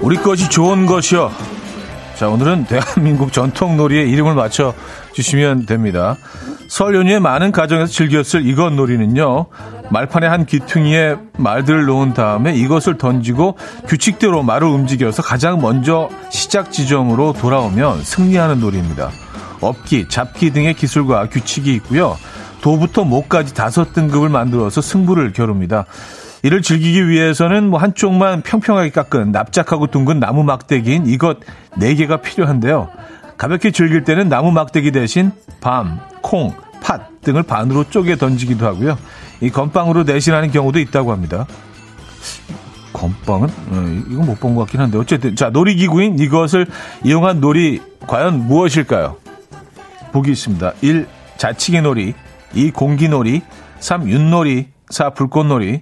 [0.00, 1.51] 우리 것이 좋은 것이요.
[2.22, 4.72] 자, 오늘은 대한민국 전통놀이의 이름을 맞춰
[5.12, 6.16] 주시면 됩니다.
[6.68, 9.46] 설 연휴에 많은 가정에서 즐겼을 이것 놀이는요.
[9.90, 13.58] 말판에 한 귀퉁이에 말들을 놓은 다음에 이것을 던지고
[13.88, 19.10] 규칙대로 말을 움직여서 가장 먼저 시작 지점으로 돌아오면 승리하는 놀이입니다.
[19.60, 22.16] 업기, 잡기 등의 기술과 규칙이 있고요.
[22.60, 25.86] 도부터 목까지 다섯 등급을 만들어서 승부를 겨룹니다.
[26.42, 31.38] 이를 즐기기 위해서는 뭐 한쪽만 평평하게 깎은 납작하고 둥근 나무 막대기인 이것
[31.74, 32.88] 4개가 필요한데요.
[33.36, 36.52] 가볍게 즐길 때는 나무 막대기 대신 밤, 콩,
[36.82, 38.98] 팥 등을 반으로 쪼개 던지기도 하고요.
[39.40, 41.46] 이 건빵으로 대신하는 경우도 있다고 합니다.
[42.92, 43.48] 건빵은?
[43.48, 44.98] 어, 이건 못 본 것 같긴 한데.
[44.98, 46.66] 어쨌든, 자, 놀이기구인 이것을
[47.04, 49.16] 이용한 놀이, 과연 무엇일까요?
[50.12, 50.72] 보기 있습니다.
[50.82, 51.06] 1.
[51.36, 52.14] 자치기 놀이.
[52.54, 52.70] 2.
[52.70, 53.42] 공기놀이.
[53.80, 54.08] 3.
[54.08, 54.68] 윷놀이.
[54.90, 55.10] 4.
[55.10, 55.80] 불꽃놀이.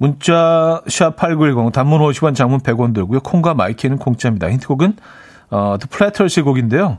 [0.00, 3.20] 문자 샵8910 단문 50원 장문 100원 들고요.
[3.20, 4.50] 콩과 마이케이는 공짜입니다.
[4.50, 4.96] 힌트곡은
[5.50, 6.98] 어, Platters의 곡인데요.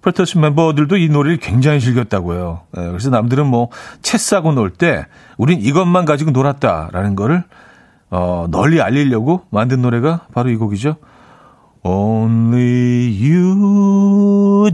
[0.00, 2.62] 플래터스 멤버들도 이 노래를 굉장히 즐겼다고요.
[2.72, 3.68] 네, 그래서 남들은 뭐
[4.02, 5.04] 채 싸고 놀 때
[5.36, 7.44] 우린 이것만 가지고 놀았다라는 거를
[8.10, 10.96] 어, 널리 알리려고 만든 노래가 바로 이 곡이죠.
[11.82, 14.70] Only You.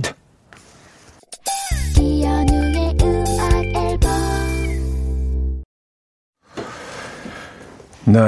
[8.06, 8.20] 네.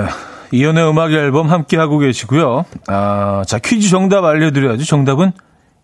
[0.50, 2.64] 이연의 음악 앨범 함께 하고 계시고요.
[2.86, 4.84] 아, 자, 퀴즈 정답 알려드려야죠.
[4.84, 5.32] 정답은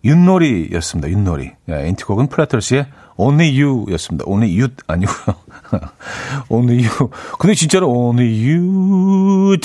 [0.05, 1.09] 윷놀이였습니다.
[1.11, 1.51] 윷놀이.
[1.67, 4.25] 네, 엔티곡은 플라터스의 Only You 였습니다.
[4.27, 5.37] Only You 아니고요.
[6.49, 7.11] Only You.
[7.39, 9.57] 근데 진짜로 Only You.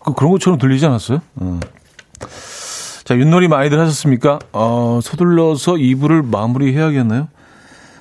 [0.00, 1.20] 그, 그런 것처럼 들리지 않았어요?
[1.40, 1.60] 음.
[3.04, 4.38] 자, 윷놀이 많이들 하셨습니까?
[4.52, 7.28] 어, 서둘러서 2부를 마무리해야겠나요?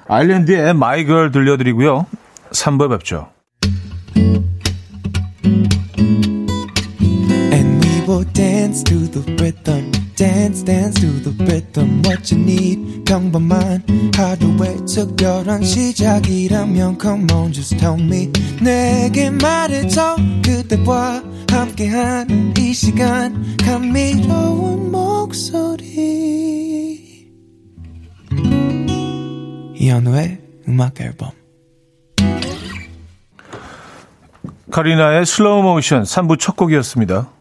[0.07, 2.05] 아일랜드의 My Girl 들려드리고요.
[2.51, 3.29] 3부에 뵙죠.
[8.71, 9.91] Dance to the rhythm.
[10.15, 12.01] Dance, dance to the rhythm.
[12.05, 13.03] What you need,
[13.36, 13.84] mine.
[14.15, 18.31] 하루의 특별한 시작이라면 come on, just tell me.
[18.62, 25.91] 내게 말해줘 그대와 함께한 이 시간 감미로운 목소리.
[29.75, 31.31] 이현우의 음악 앨범.
[34.71, 37.40] 카리나의 Slow Motion 3부 첫 곡이었습니다.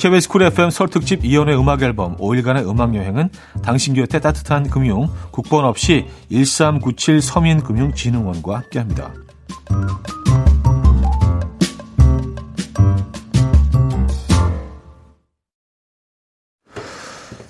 [0.00, 3.28] KBS 쿨 FM 설 특집 이연의 음악 앨범 5일간의 음악 여행은
[3.62, 9.12] 당신 곁에 따뜻한 금융 국번 없이 1397 서민금융진흥원과 함께합니다.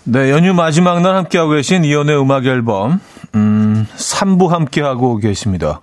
[0.02, 3.00] 네, 연휴 마지막 날 함께하고 계신 이연의 음악 앨범
[3.36, 5.82] 음, 3부 함께하고 계십니다.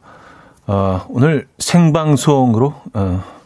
[0.66, 3.37] 어, 오늘 생방송으로 어,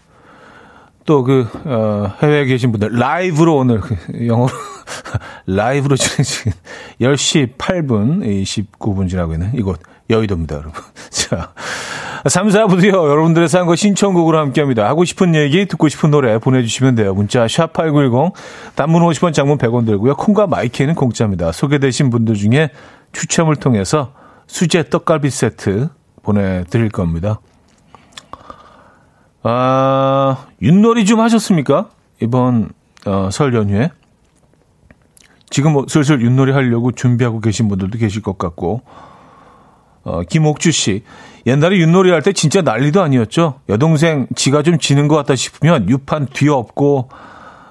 [1.05, 3.95] 또그 어, 해외에 계신 분들 라이브로 오늘 그
[4.27, 4.51] 영어로
[5.47, 6.53] 라이브로 중인
[7.01, 9.79] 10시 8분 29분 지나고 있는 이곳
[10.11, 10.73] 여의도입니다, 여러분.
[11.09, 11.53] 자,
[12.27, 14.87] 3, 4부도요, 여러분들의 사연과 신청곡으로 함께 합니다.
[14.87, 17.13] 하고 싶은 얘기, 듣고 싶은 노래 보내주시면 돼요.
[17.13, 18.33] 문자, 샵8910,
[18.75, 20.15] 단문 50원, 장문 100원 들고요.
[20.15, 21.51] 콩과 마이케이는 공짜입니다.
[21.51, 22.69] 소개되신 분들 중에
[23.13, 24.13] 추첨을 통해서
[24.47, 25.89] 수제 떡갈비 세트
[26.21, 27.39] 보내드릴 겁니다.
[29.43, 31.89] 아, 윷놀이 좀 하셨습니까?
[32.21, 32.69] 이번
[33.05, 33.89] 어, 설 연휴에?
[35.49, 38.81] 지금 뭐 슬슬 윷놀이 하려고 준비하고 계신 분들도 계실 것 같고,
[40.03, 41.03] 어, 김옥주 씨.
[41.47, 43.59] 옛날에 윷놀이 할 때 진짜 난리도 아니었죠.
[43.67, 47.09] 여동생 지가 좀 지는 것 같다 싶으면 유판 뒤엎고,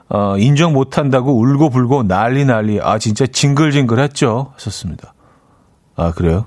[0.08, 2.80] 어, 인정 못 한다고 울고 불고 난리 난리.
[2.82, 4.52] 아, 진짜 징글징글 했죠.
[4.54, 5.14] 하셨습니다.
[5.94, 6.46] 아, 그래요?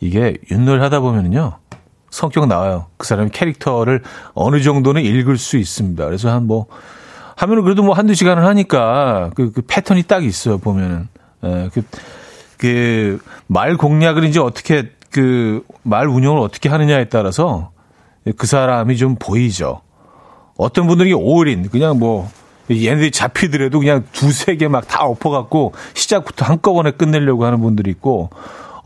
[0.00, 1.58] 이게 윷놀이 하다 보면은요.
[2.16, 2.86] 성격 나와요.
[2.96, 4.02] 그 사람의 캐릭터를
[4.32, 6.02] 어느 정도는 읽을 수 있습니다.
[6.06, 6.64] 그래서 한 뭐,
[7.36, 11.08] 하면은 그래도 뭐 한두 시간을 하니까 그, 그 패턴이 딱 있어요, 보면은.
[11.44, 11.82] 예, 그,
[12.56, 17.70] 그, 말 공략을 이제 어떻게, 그, 말 운영을 어떻게 하느냐에 따라서
[18.38, 19.82] 그 사람이 좀 보이죠.
[20.56, 22.30] 어떤 분들이 올인, 그냥 뭐,
[22.70, 28.30] 얘네들이 잡히더라도 그냥 두세 개 막 다 엎어갖고 시작부터 한꺼번에 끝내려고 하는 분들이 있고,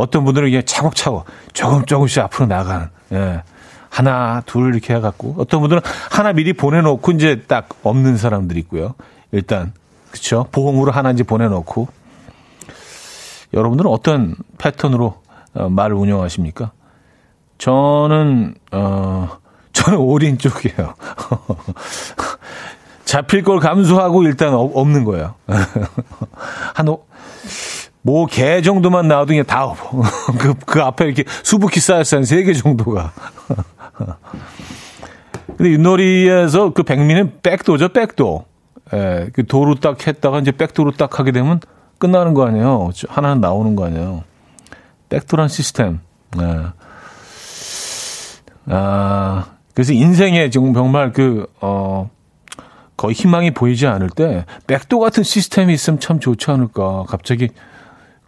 [0.00, 3.42] 어떤 분들은 그냥 차곡차곡 조금 조금씩 앞으로 나가는, 예.
[3.90, 8.94] 하나, 둘 이렇게 해갖고, 어떤 분들은 하나 미리 보내놓고 이제 딱 없는 사람들이 있고요.
[9.32, 9.72] 일단,
[10.10, 10.46] 그쵸.
[10.52, 11.88] 보험으로 하나 이제 보내놓고.
[13.52, 15.20] 여러분들은 어떤 패턴으로
[15.54, 16.70] 어, 말을 운영하십니까?
[17.58, 19.28] 저는, 어,
[19.72, 20.94] 저는 올인 쪽이에요.
[23.04, 25.34] 잡힐 걸 감수하고 일단 없는 거예요.
[26.74, 26.86] 한,
[28.02, 29.70] 뭐 개 정도만 나와도 그냥 다
[30.38, 33.12] 그, 그 앞에 이렇게 수북히 쌓였어 한세 개 정도가.
[35.56, 38.44] 근데 윷놀이에서 그 백미는 백도죠, 백도.
[38.94, 41.60] 예, 그 도로 딱 했다가 이제 백도로 딱 하게 되면
[41.98, 42.90] 끝나는 거 아니에요.
[43.08, 44.24] 하나는 나오는 거 아니에요.
[45.10, 46.00] 백도란 시스템.
[46.40, 46.62] 예.
[48.66, 52.10] 아, 그래서 인생에 정말 그, 어,
[52.96, 57.04] 거의 희망이 보이지 않을 때 백도 같은 시스템이 있으면 참 좋지 않을까.
[57.06, 57.50] 갑자기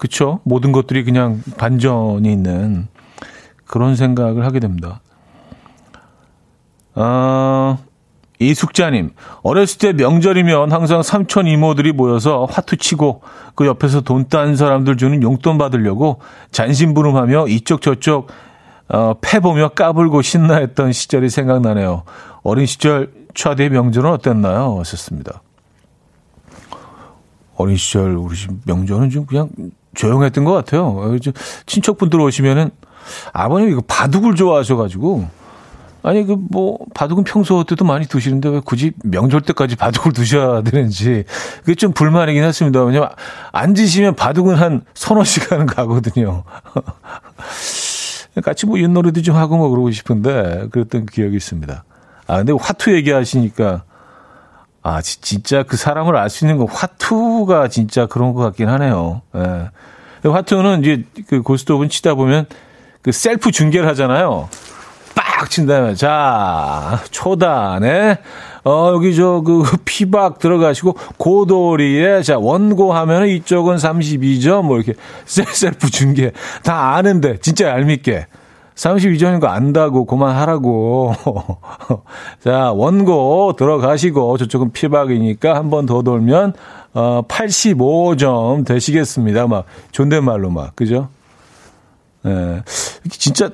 [0.03, 0.41] 그쵸?
[0.43, 2.89] 모든 것들이 그냥 반전이 있는
[3.67, 5.01] 그런 생각을 하게 됩니다.
[6.97, 7.79] 아,
[8.41, 9.11] 이숙자님,
[9.45, 13.23] 어렸을 때 명절이면 항상 삼촌 이모들이 모여서 화투 치고
[13.55, 16.19] 그 옆에서 돈 딴 사람들 주는 용돈 받으려고
[16.51, 18.27] 잔심부름하며 이쪽 저쪽
[18.89, 22.03] 어, 패보며 까불고 신나했던 시절이 생각나네요.
[22.43, 24.81] 어린 시절 차대의 명절은 어땠나요?
[24.81, 25.43] 하셨습니다.
[27.55, 29.49] 어린 시절 우리 집 명절은 좀 그냥
[29.95, 31.17] 조용했던 것 같아요.
[31.67, 32.71] 친척분들 오시면은
[33.33, 35.29] 아버님 이거 바둑을 좋아하셔가지고
[36.03, 41.25] 아니 그 뭐 바둑은 평소 때도 많이 드시는데 왜 굳이 명절 때까지 바둑을 드셔야 되는지
[41.61, 42.83] 그게 좀 불만이긴 했습니다.
[42.83, 43.09] 왜냐면
[43.53, 46.45] 앉으시면 바둑은 한 서너 시간은 가거든요.
[48.43, 51.85] 같이 뭐 윷놀이도 좀 하고 뭐 그러고 싶은데 그랬던 기억이 있습니다.
[52.27, 53.85] 아 근데 화투 얘기하시니까
[54.83, 59.23] 아 진짜 그 사람을 알 수 있는 건 화투가 진짜 그런 것 같긴 하네요.
[59.37, 60.29] 예.
[60.29, 62.47] 화투는 이제 그 고스톱은 치다 보면
[63.03, 64.49] 그 셀프 중계를 하잖아요.
[65.15, 68.19] 빡 친다면 자 초단에
[68.65, 74.95] 어 여기 저 그 피박 들어가시고 고도리에 자 원고 하면은 이쪽은 32점 뭐 이렇게
[75.27, 78.27] 셀프 중계 다 아는데 진짜 얄밉게
[78.75, 81.15] 32점인 거 안다고 그만하라고.
[82.43, 86.55] 자, 원고 들어가시고 저쪽은 피박이니까 한 번 더 돌면
[86.95, 89.47] 어 85점 되시겠습니다.
[89.47, 91.09] 막 존댓말로 막 그죠?
[92.25, 92.29] 예.
[92.31, 92.63] 네.
[93.11, 93.51] 진짜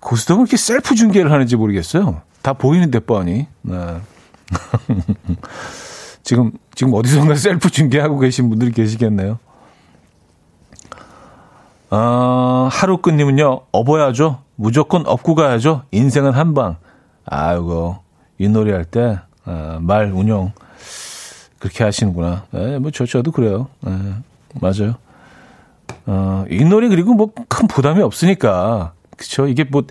[0.00, 2.22] 고스톱은 이렇게 셀프 중계를 하는지 모르겠어요.
[2.42, 3.46] 다 보이는데 뻔히.
[3.62, 3.76] 네.
[6.22, 9.38] 지금 지금 어디선가 셀프 중계하고 계신 분들이 계시겠네요.
[11.94, 14.38] 어, 하루끝님은요 업어야죠.
[14.56, 15.82] 무조건 업고 가야죠.
[15.90, 16.76] 인생은 한 방.
[17.26, 17.98] 아이고
[18.40, 20.52] 윷놀이 할때 어, 말 운영
[21.58, 22.44] 그렇게 하시는구나.
[22.50, 23.68] 네, 뭐 저, 저도 그래요.
[23.82, 23.92] 네,
[24.60, 24.94] 맞아요.
[26.06, 29.46] 어, 윷놀이 그리고 뭐 큰 부담이 없으니까 그쵸?
[29.46, 29.84] 이게 뭐,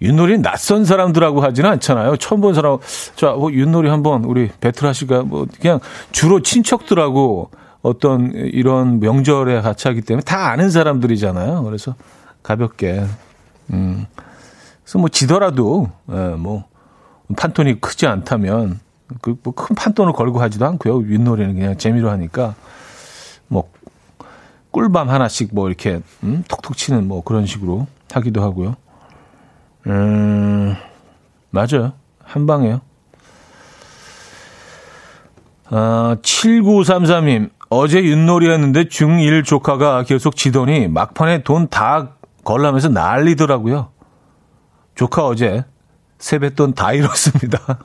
[0.00, 2.16] 윷놀이 낯선 사람들하고 하지는 않잖아요.
[2.16, 2.78] 처음 본 사람,
[3.16, 5.22] 자, 뭐, 윷놀이 한번 우리 배틀 하실까?
[5.22, 5.80] 뭐, 그냥
[6.12, 7.50] 주로 친척들하고
[7.84, 11.62] 어떤 이런 명절에 같이 하기 때문에 다 아는 사람들이잖아요.
[11.64, 11.94] 그래서
[12.42, 13.04] 가볍게,
[13.74, 14.06] 음.
[14.82, 16.64] 그래서 뭐 지더라도, 예, 뭐,
[17.36, 18.80] 판돈이 크지 않다면,
[19.20, 21.02] 그, 뭐 큰 판돈을 걸고 하지도 않고요.
[21.12, 22.54] 윷놀이는 그냥 재미로 하니까,
[23.48, 23.70] 뭐,
[24.70, 28.76] 꿀밤 하나씩 뭐 이렇게, 음, 톡톡 치는 뭐 그런 식으로 하기도 하고요.
[29.88, 30.74] 음,
[31.50, 31.92] 맞아요.
[32.22, 32.80] 한 방에요.
[35.66, 42.10] 아, 7933님, 어제 윷놀이 했는데 중1 조카가 계속 지더니 막판에 돈 다
[42.44, 43.88] 걸라면서 난리더라고요.
[44.94, 45.64] 조카 어제
[46.18, 47.58] 세뱃돈 다 잃었습니다.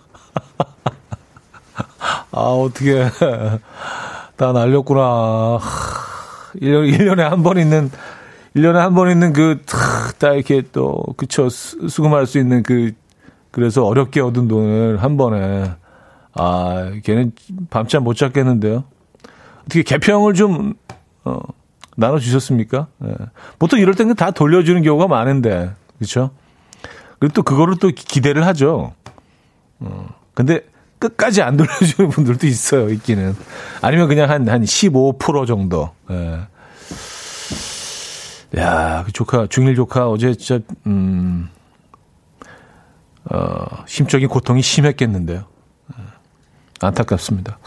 [2.32, 3.10] 아, 어떻게
[4.36, 5.60] 다 날렸구나.
[6.62, 7.90] 1년, 1년에 한 번 있는
[8.56, 9.62] 1년에 한 번 있는 그,
[10.18, 12.92] 딱 이렇게 또, 그쵸, 수금할 수 있는 그,
[13.52, 15.72] 그래서 어렵게 얻은 돈을 한 번에,
[16.34, 17.32] 아, 걔는
[17.70, 18.84] 밤잠 못 잤겠는데요.
[19.70, 20.74] 어떻게 개평을 좀,
[21.24, 21.40] 어,
[21.96, 22.88] 나눠주셨습니까?
[23.06, 23.14] 예.
[23.60, 26.32] 보통 이럴 때는 다 돌려주는 경우가 많은데, 그쵸?
[27.20, 28.94] 그리고 또 그거를 또 기대를 하죠.
[29.80, 30.62] 어, 근데
[30.98, 33.36] 끝까지 안 돌려주는 분들도 있어요, 있기는.
[33.82, 35.92] 아니면 그냥 한, 한 15% 정도.
[36.10, 36.40] 예.
[38.58, 41.50] 야, 그 조카, 중일 조카 어제 진짜, 음,
[43.26, 45.46] 어, 심적인 고통이 심했겠는데요.
[45.94, 46.04] 예,
[46.82, 47.60] 안타깝습니다.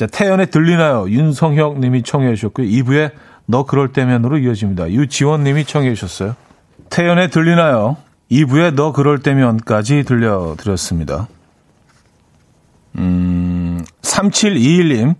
[0.00, 1.10] 자, 태연의 들리나요?
[1.10, 2.66] 윤성혁 님이 청해 주셨고요.
[2.66, 3.10] 이브의
[3.44, 4.92] 너 그럴 때면으로 이어집니다.
[4.92, 6.36] 유지원 님이 청해 주셨어요.
[6.88, 7.98] 태연의 들리나요?
[8.30, 11.28] 이브의 너 그럴 때면까지 들려드렸습니다.
[12.96, 15.16] 음, 3721님.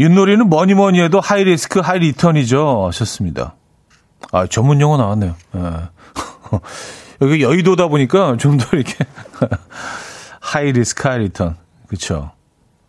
[0.00, 2.86] 윷놀이는 뭐니 뭐니 해도 high risk high return이죠.
[2.88, 3.54] 하셨습니다.
[4.32, 5.36] 아, 전문 용어 나왔네요.
[5.54, 5.60] 예.
[7.22, 8.96] 여기 여의도다 보니까 좀 더 이렇게
[10.42, 11.54] high risk high return.
[11.86, 12.32] 그쵸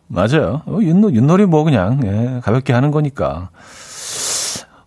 [0.08, 0.62] 맞아요.
[0.66, 3.50] 어, 윷놀, 윷놀이 뭐 그냥 예, 가볍게 하는 거니까.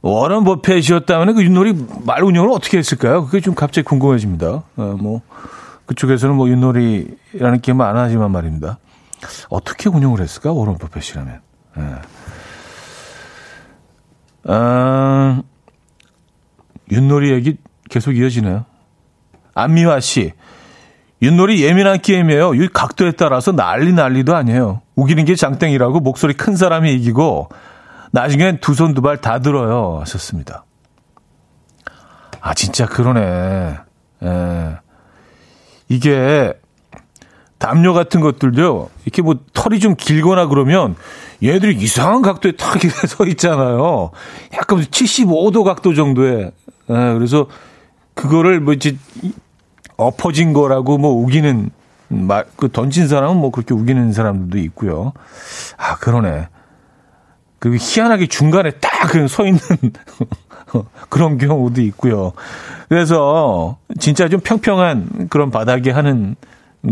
[0.03, 3.25] 워런 버핏이었다면 그 윷놀이 말 운영을 어떻게 했을까요?
[3.25, 4.47] 그게 좀 갑자기 궁금해집니다.
[4.77, 5.23] 어, 뭐
[5.87, 8.79] 그쪽에서는 뭐 윷놀이라는 게임 안 하지만 말입니다.
[9.49, 10.53] 어떻게 운영을 했을까?
[10.53, 11.41] 워런 버핏이라면.
[11.79, 11.95] 예.
[14.49, 15.43] 아,
[16.93, 17.57] 윷놀이 얘기
[17.91, 18.65] 계속 이어지네요.
[19.55, 20.33] 안미화 씨.
[21.23, 22.55] 윷놀이 예민한 게임이에요.
[22.55, 24.83] 이 각도에 따라서 난리 난리도 아니에요.
[24.97, 27.49] 우기는 게 장땡이라고 목소리 큰 사람이 이기고
[28.13, 29.99] 나중엔 두 손 두 발 다 들어요.
[30.01, 30.65] 하셨습니다.
[32.41, 33.77] 아, 진짜 그러네.
[34.23, 34.77] 예.
[35.89, 36.53] 이게
[37.59, 40.95] 담요 같은 것들도 이렇게 뭐 털이 좀 길거나 그러면
[41.43, 44.11] 얘들이 이상한 각도에 탁 이렇게 서 있잖아요.
[44.55, 46.45] 약간 75도 각도 정도에
[46.89, 47.47] 예, 그래서
[48.15, 48.97] 그거를 뭐 이제
[49.97, 51.71] 엎어진 거라고 뭐 우기는
[52.09, 55.13] 말, 그 던진 사람은 뭐 그렇게 우기는 사람들도 있고요.
[55.77, 56.49] 아, 그러네.
[57.59, 59.61] 그리고 희한하게 중간에 딱 그냥 서 있는
[61.09, 62.33] 그런 경우도 있고요.
[62.89, 66.37] 그래서 진짜 좀 평평한 그런 바닥에 하는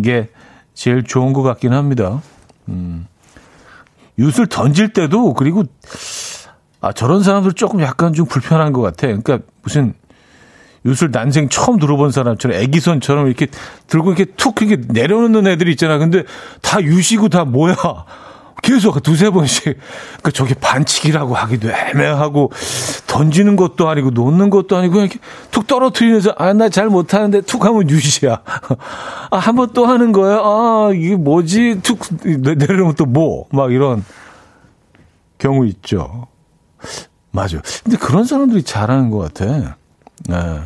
[0.03, 0.31] 게
[0.73, 2.23] 제일 좋은 것 같긴 합니다.
[2.69, 3.07] 음.
[4.19, 5.65] 윷을 던질 때도 그리고
[6.81, 9.07] 아 저런 사람들 조금 약간 좀 불편한 것 같아.
[9.07, 9.95] 그러니까 무슨
[10.85, 13.47] 윷을 난생 처음 들어본 사람처럼 애기손처럼 이렇게
[13.87, 15.99] 들고 이렇게 툭 이렇게 내려놓는 애들이 있잖아.
[15.99, 16.25] 근데
[16.63, 17.75] 다 유시고 다 뭐야?
[18.63, 19.79] 계속 두세 번씩
[20.23, 22.51] 그 저게 반칙이라고 하기도 애매하고
[23.07, 25.19] 던지는 것도 아니고 놓는 것도 아니고 이렇게
[25.51, 28.41] 툭 떨어뜨리면서 아 나 잘 못하는데 툭 하면 유시야.
[29.31, 30.39] 아 한 번 또 하는 거야.
[30.43, 31.81] 아 이게 뭐지?
[31.83, 34.03] 툭 내려놓으면 또 뭐 막 이런
[35.39, 36.27] 경우 있죠.
[37.33, 37.59] 맞아.
[37.83, 39.77] 근데 그런 사람들이 잘하는 것 같아.
[40.29, 40.61] 네.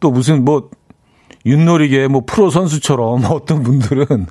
[0.00, 0.70] 또 무슨 뭐
[1.46, 4.26] 윷놀이계 뭐 프로 선수처럼 어떤 분들은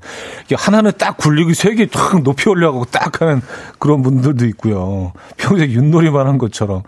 [0.55, 3.41] 하나는 딱 굴리고 세 개 탁 높이 올려가고 딱 하는
[3.79, 5.13] 그런 분들도 있고요.
[5.37, 6.83] 평생 윷놀이만 한 것처럼.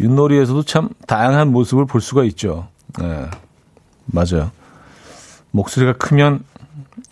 [0.00, 2.66] 윷놀이에서도 참 다양한 모습을 볼 수가 있죠.
[2.98, 3.26] 네.
[4.06, 4.50] 맞아요.
[5.52, 6.42] 목소리가 크면,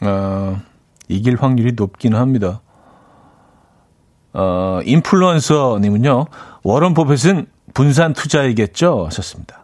[0.03, 0.61] 어,
[1.09, 2.61] 이길 확률이 높기는 합니다.
[4.33, 6.27] 어, 인플루언서님은요,
[6.65, 9.07] 워런 버핏은 분산 투자이겠죠?
[9.07, 9.62] 하셨습니다.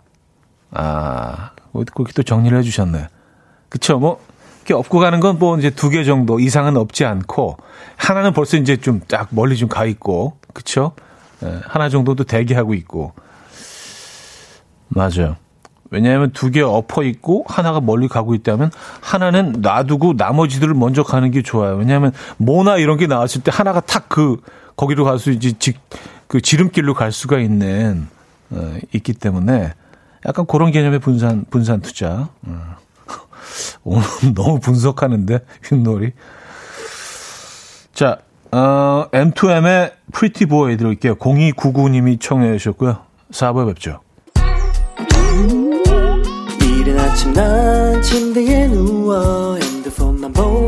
[0.73, 1.51] 아,
[1.95, 3.09] 그렇게 또 정리를 해주셨네.
[3.69, 4.21] 그쵸, 뭐,
[4.61, 7.57] 이렇게 업고 가는 건 뭐 이제 두 개 정도 이상은 없지 않고,
[7.97, 10.93] 하나는 벌써 이제 좀 딱 멀리 좀 가 있고, 그쵸?
[11.45, 13.13] 예, 하나 정도도 대기하고 있고.
[14.89, 15.37] 맞아요.
[15.91, 21.43] 왜냐하면 두 개 엎어 있고 하나가 멀리 가고 있다면 하나는 놔두고 나머지들을 먼저 가는 게
[21.43, 21.77] 좋아요.
[21.77, 24.41] 왜냐하면 모나 이런 게 나왔을 때 하나가 탁 그
[24.77, 25.73] 거기로 갈수 있지
[26.27, 28.07] 그 지름길로 갈 수가 있는
[28.51, 29.73] 어, 있기 때문에
[30.29, 32.29] 약간 그런 개념의 분산 분산 투자.
[32.43, 32.77] 어.
[33.83, 34.05] 오늘
[34.35, 35.39] 너무 분석하는데
[35.73, 36.13] 윷놀이.
[37.95, 38.19] 자,
[38.53, 41.17] 어, M2M의 Pretty Boy 들을게요.
[41.17, 42.99] 0299님이 청해 주셨고요.
[43.33, 44.01] 4부에 뵙죠.
[46.61, 50.68] 이른 아침 난 침대에 누워 핸드폰만 보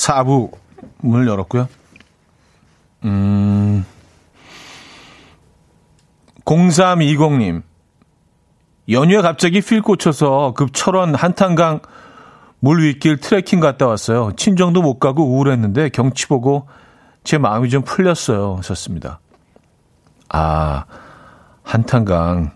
[0.00, 0.50] 4부
[0.98, 1.68] 문을 열었고요.
[3.04, 3.84] 음,
[6.44, 7.62] 0320님.
[8.88, 11.80] 연휴에 갑자기 필 꽂혀서 급 철원 한탄강
[12.58, 14.32] 물 윗길 트레킹 갔다 왔어요.
[14.36, 16.66] 친정도 못 가고 우울했는데 경치 보고
[17.22, 18.56] 제 마음이 좀 풀렸어요.
[18.56, 19.20] 하셨습니다.
[20.28, 20.84] 아,
[21.62, 22.50] 한탄강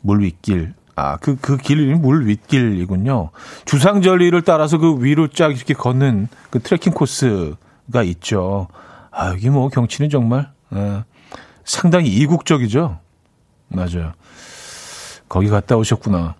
[0.00, 0.74] 물 윗길.
[0.96, 3.30] 아, 그, 그 길이 물 윗길이군요.
[3.64, 8.68] 주상절리를 따라서 그 위로 쫙 이렇게 걷는 그 트레킹 코스가 있죠.
[9.10, 11.04] 아, 여기 뭐 경치는 정말, 예,
[11.64, 12.98] 상당히 이국적이죠.
[13.68, 14.12] 맞아요.
[15.28, 16.36] 거기 갔다 오셨구나.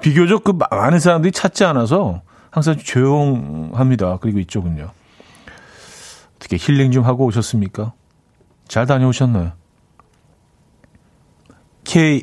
[0.00, 4.18] 비교적 그 많은 사람들이 찾지 않아서 항상 조용합니다.
[4.18, 4.90] 그리고 이쪽은요.
[6.36, 7.92] 어떻게 힐링 좀 하고 오셨습니까?
[8.66, 9.52] 잘 다녀오셨나요?
[11.84, 12.22] K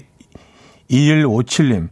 [0.91, 1.89] 2157님.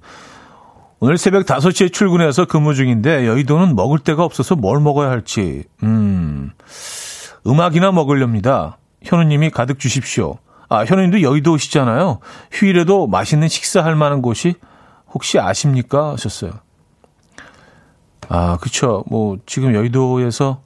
[1.00, 5.64] 오늘 새벽 5시에 출근해서 근무 중인데 여의도는 먹을 데가 없어서 뭘 먹어야 할지.
[5.84, 6.52] 음.
[7.48, 8.78] 음악이나 먹으렵니다.
[9.02, 10.38] 현우 님이 가득 주십시오.
[10.68, 12.20] 아, 현우 님도 여의도 오시잖아요.
[12.52, 14.56] 휴일에도 맛있는 식사할 만한 곳이
[15.08, 16.12] 혹시 아십니까?
[16.12, 16.52] 하셨어요.
[18.28, 19.04] 아, 그쵸.
[19.08, 20.62] 뭐, 지금 여의도에서,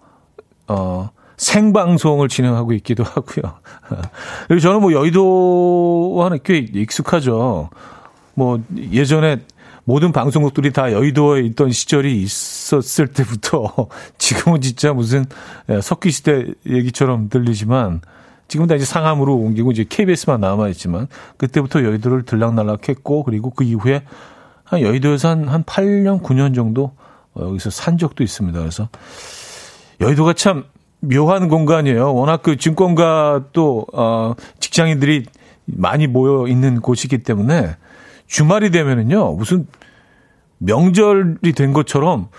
[0.68, 3.54] 어, 생방송을 진행하고 있기도 하고요.
[4.48, 7.70] 그리고 저는 뭐 여의도와는 꽤 익숙하죠.
[8.34, 8.62] 뭐
[8.92, 9.40] 예전에
[9.86, 15.26] 모든 방송국들이 다 여의도에 있던 시절이 있었을 때부터 지금은 진짜 무슨
[15.70, 18.02] 예, 석기 시대 얘기처럼 들리지만
[18.48, 21.08] 지금 다 이제 상암으로 옮기고 이제 KBS만 남아 있지만
[21.38, 24.04] 그때부터 여의도를 들락날락했고 그리고 그 이후에
[24.64, 26.94] 한 여의도에서 한, 한 8년, 9년 정도
[27.34, 28.58] 어, 여기서 산 적도 있습니다.
[28.58, 28.90] 그래서
[30.02, 30.66] 여의도가 참
[31.00, 32.14] 묘한 공간이에요.
[32.14, 35.26] 워낙 그 증권가 또, 어, 직장인들이
[35.66, 37.76] 많이 모여 있는 곳이기 때문에
[38.34, 39.68] 주말이 되면은요, 무슨
[40.58, 42.30] 명절이 된 것처럼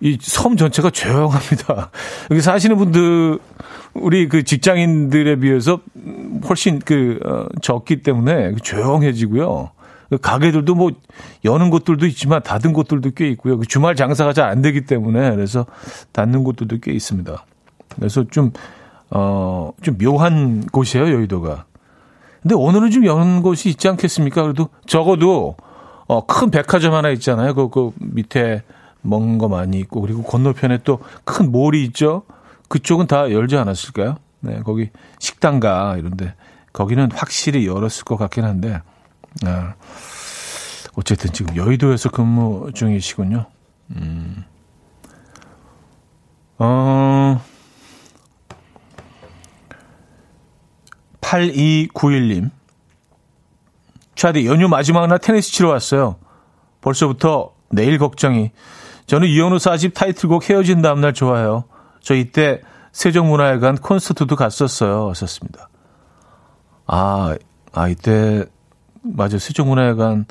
[0.00, 1.90] 이 섬 전체가 조용합니다.
[2.30, 3.40] 여기 사시는 분들,
[3.94, 5.80] 우리 그 직장인들에 비해서
[6.48, 9.72] 훨씬 그, 어, 적기 때문에 조용해지고요.
[10.08, 10.92] 그 가게들도 뭐
[11.44, 13.58] 여는 곳들도 있지만 닫은 곳들도 꽤 있고요.
[13.58, 15.66] 그 주말 장사가 잘 안 되기 때문에 그래서
[16.12, 17.44] 닫는 곳들도 꽤 있습니다.
[17.96, 18.52] 그래서 좀,
[19.10, 21.64] 어, 좀 묘한 곳이에요, 여의도가.
[22.42, 24.42] 근데 오늘은 좀 여는 곳이 있지 않겠습니까?
[24.42, 25.56] 그래도 적어도
[26.06, 27.54] 어, 큰 백화점 하나 있잖아요.
[27.54, 28.62] 그, 그 밑에
[29.02, 32.22] 먹는 거 많이 있고 그리고 건너편에 또 큰 몰이 있죠.
[32.68, 34.16] 그쪽은 다 열지 않았을까요?
[34.40, 36.34] 네, 거기 식당가 이런데
[36.72, 38.80] 거기는 확실히 열었을 것 같긴 한데
[39.44, 39.74] 아,
[40.94, 43.46] 어쨌든 지금 여의도에서 근무 중이시군요.
[43.96, 44.44] 음.
[46.58, 47.40] 어,
[51.30, 52.50] 8291님.
[54.16, 56.16] 차디, 연휴 마지막 날 테니스 치러 왔어요.
[56.80, 58.50] 벌써부터 내일 걱정이.
[59.06, 61.64] 저는 이현우 4집 타이틀곡 헤어진 다음날 좋아해요.
[62.00, 62.60] 저 이때
[62.92, 65.08] 세종문화회관 콘서트도 갔었어요.
[65.10, 65.68] 하셨습니다.
[66.86, 67.36] 아,
[67.72, 68.44] 아, 이때,
[69.02, 69.38] 맞아.
[69.38, 70.26] 세종문화회관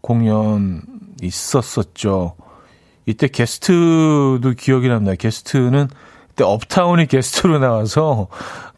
[0.00, 0.82] 공연
[1.20, 2.36] 있었었죠.
[3.06, 5.14] 이때 게스트도 기억이 납니다.
[5.16, 5.88] 게스트는
[6.36, 8.28] 그때 업타운이 게스트로 나와서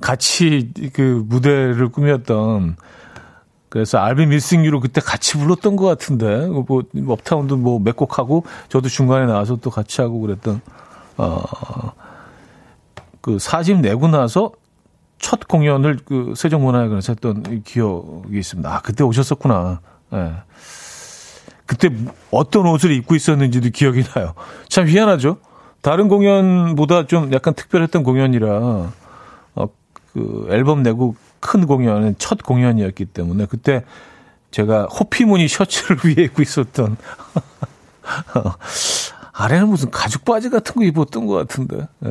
[0.01, 2.77] 같이 그 무대를 꾸몄던
[3.69, 8.89] 그래서 알비 밀싱유로 그때 같이 불렀던 것 같은데 뭐 업타운도 뭐 몇 곡 하고 저도
[8.89, 10.61] 중간에 나와서 또 같이 하고 그랬던
[11.17, 11.91] 어그
[13.41, 14.53] 사집 내고 나서
[15.19, 18.73] 첫 공연을 그 세종문화회관에서 했던 기억이 있습니다.
[18.73, 19.81] 아 그때 오셨었구나.
[20.13, 20.17] 예.
[20.17, 20.33] 네.
[21.67, 21.91] 그때
[22.31, 24.35] 어떤 옷을 입고 있었는지도 기억이 나요.
[24.69, 25.39] 참 희한하죠.
[25.81, 28.91] 다른 공연보다 좀 약간 특별했던 공연이라
[29.55, 29.69] 어,
[30.13, 33.85] 그 앨범 내고 큰 공연은 첫 공연이었기 때문에 그때
[34.51, 36.97] 제가 호피무늬 셔츠를 위에 입고 있었던
[39.33, 41.87] 아래는 무슨 가죽 바지 같은 거 입었던 것 같은데.
[42.05, 42.09] 예.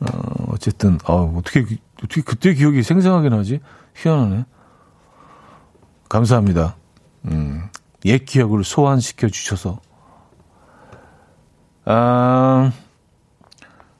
[0.00, 1.64] 어, 어쨌든 어, 어떻게
[2.02, 3.60] 어떻게 그때 기억이 생생하게 나지?
[3.96, 4.44] 희한하네.
[6.08, 6.76] 감사합니다.
[7.26, 7.68] 음.
[8.04, 9.80] 옛 기억을 소환시켜 주셔서.
[11.86, 12.72] 아,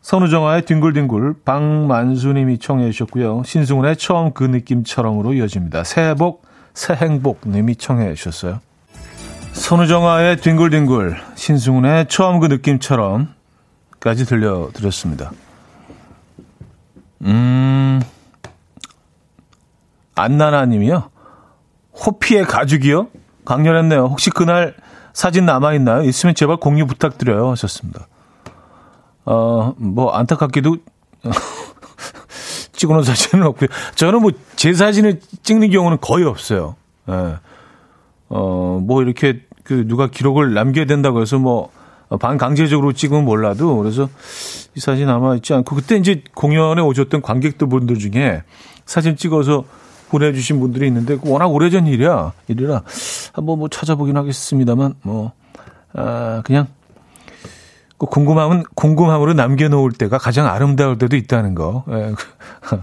[0.00, 3.42] 선우정아의 뒹굴뒹굴 방만수님이 청해 주셨고요.
[3.44, 5.84] 신승훈의 처음 그 느낌처럼으로 이어집니다.
[5.84, 8.60] 새해 복, 새 행복님이 청해 주셨어요.
[9.52, 15.30] 선우정아의 뒹굴뒹굴, 신승훈의 처음 그 느낌처럼까지 들려드렸습니다.
[17.22, 18.02] 음,
[20.14, 21.10] 안나나님이요.
[21.94, 23.08] 호피의 가죽이요?
[23.44, 24.04] 강렬했네요.
[24.04, 24.74] 혹시 그날
[25.14, 26.02] 사진 남아있나요?
[26.02, 27.50] 있으면 제발 공유 부탁드려요.
[27.52, 28.08] 하셨습니다.
[29.24, 30.76] 어, 뭐, 안타깝게도
[32.72, 33.68] 찍어놓은 사진은 없고요.
[33.94, 36.74] 저는 뭐, 제 사진을 찍는 경우는 거의 없어요.
[37.08, 37.36] 예.
[38.28, 41.70] 어, 뭐, 이렇게 그 누가 기록을 남겨야 된다고 해서 뭐,
[42.20, 44.08] 반강제적으로 찍으면 몰라도 그래서
[44.74, 48.42] 이 사진 남아있지 않고 그때 이제 공연에 오셨던 관객들 분들 중에
[48.84, 49.64] 사진 찍어서
[50.10, 52.82] 보내주신 분들이 있는데 워낙 오래전 일이야 일이라
[53.32, 55.32] 한번 뭐 찾아보긴 하겠습니다만 뭐
[55.94, 56.66] 아, 그냥
[57.98, 61.84] 그 궁금함은 궁금함으로 남겨놓을 때가 가장 아름다울 때도 있다는 거.
[61.90, 62.12] 예.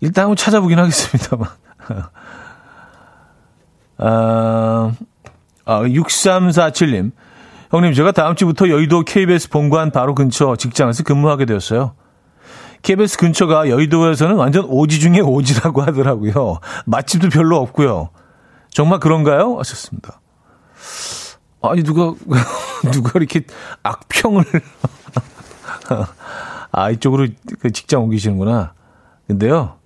[0.00, 1.48] 일단 한번 찾아보긴 하겠습니다만.
[3.98, 4.92] 아,
[5.64, 7.12] 아, 6347님.
[7.70, 11.92] 형님, 제가 다음 주부터 여의도 KBS 본관 바로 근처 직장에서 근무하게 되었어요.
[12.82, 16.60] KBS 근처가 여의도에서는 완전 오지 중에 오지라고 하더라고요.
[16.86, 18.10] 맛집도 별로 없고요.
[18.70, 19.58] 정말 그런가요?
[19.58, 20.20] 하셨습니다.
[21.62, 22.14] 아니 누가
[22.92, 23.42] 누가 이렇게
[23.82, 24.44] 악평을
[26.72, 27.28] 아 이쪽으로
[27.60, 28.74] 그 직장 옮기시는구나.
[29.26, 29.76] 근데요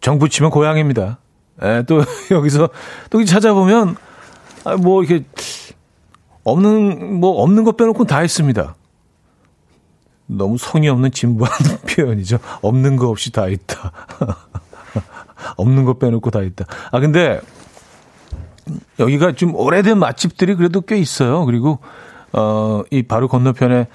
[0.00, 1.18] 정부 치면 고향입니다.
[1.62, 2.68] 예, 또 여기서
[3.10, 3.96] 또 찾아보면
[4.64, 5.24] 아, 뭐 이렇게
[6.44, 8.74] 없는 뭐 없는 것 빼놓고 다 했습니다.
[10.26, 11.52] 너무 성의 없는 진부한
[11.88, 12.38] 표현이죠.
[12.62, 13.92] 없는 거 없이 다 있다.
[15.56, 16.64] 없는 거 빼놓고 다 있다.
[16.90, 17.40] 아, 근데
[18.98, 21.44] 여기가 좀 오래된 맛집들이 그래도 꽤 있어요.
[21.44, 21.80] 그리고,
[22.32, 23.86] 어, 이 바로 건너편에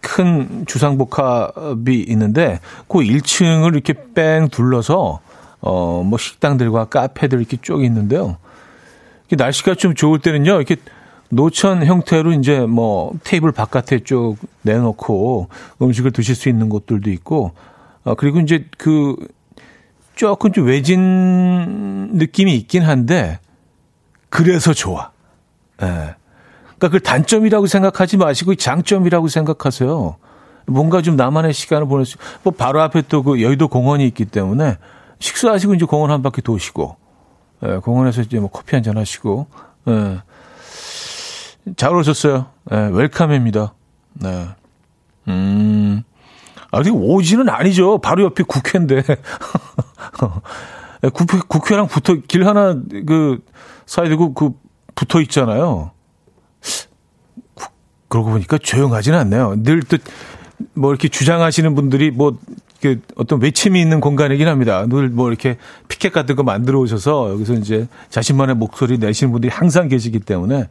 [0.00, 5.20] 큰 주상복합이 있는데 그 1층을 이렇게 뺑 둘러서
[5.60, 8.38] 어, 뭐 식당들과 카페들 이렇게 쭉 있는데요.
[9.30, 10.76] 날씨가 좀 좋을 때는요, 이렇게
[11.30, 15.48] 노천 형태로 이제 뭐 테이블 바깥에 쭉 내놓고
[15.80, 17.52] 음식을 드실 수 있는 곳들도 있고,
[18.04, 19.16] 어, 그리고 이제 그
[20.16, 23.38] 조금 좀 외진 느낌이 있긴 한데,
[24.28, 25.10] 그래서 좋아.
[25.82, 25.86] 예.
[25.86, 25.90] 네.
[26.78, 30.16] 그러니까 그걸 단점이라고 생각하지 마시고 장점이라고 생각하세요.
[30.66, 34.76] 뭔가 좀 나만의 시간을 보낼 수, 뭐 바로 앞에 또 그 여의도 공원이 있기 때문에
[35.18, 36.96] 식사하시고 이제 공원 한 바퀴 도시고,
[37.64, 39.46] 예, 공원에서 이제 뭐 커피 한 잔 하시고,
[39.88, 40.18] 예.
[41.76, 42.46] 잘 오셨어요.
[42.70, 43.74] 네, 웰컴입니다.
[44.14, 44.48] 네.
[45.28, 46.02] 음,
[46.70, 47.98] 아직 오지는 아니죠.
[47.98, 49.02] 바로 옆에 국회인데.
[51.14, 53.38] 국회, 국회랑 붙어, 길 하나, 그,
[53.86, 54.50] 사이 되고, 그,
[54.94, 55.92] 붙어 있잖아요.
[58.08, 59.62] 그러고 보니까 조용하지는 않네요.
[59.62, 59.96] 늘 또,
[60.74, 62.36] 뭐, 이렇게 주장하시는 분들이 뭐,
[62.82, 64.86] 그 어떤 외침이 있는 공간이긴 합니다.
[64.86, 65.58] 늘 뭐 이렇게
[65.88, 70.66] 피켓 같은 거 만들어 오셔서 여기서 이제 자신만의 목소리 내시는 분들이 항상 계시기 때문에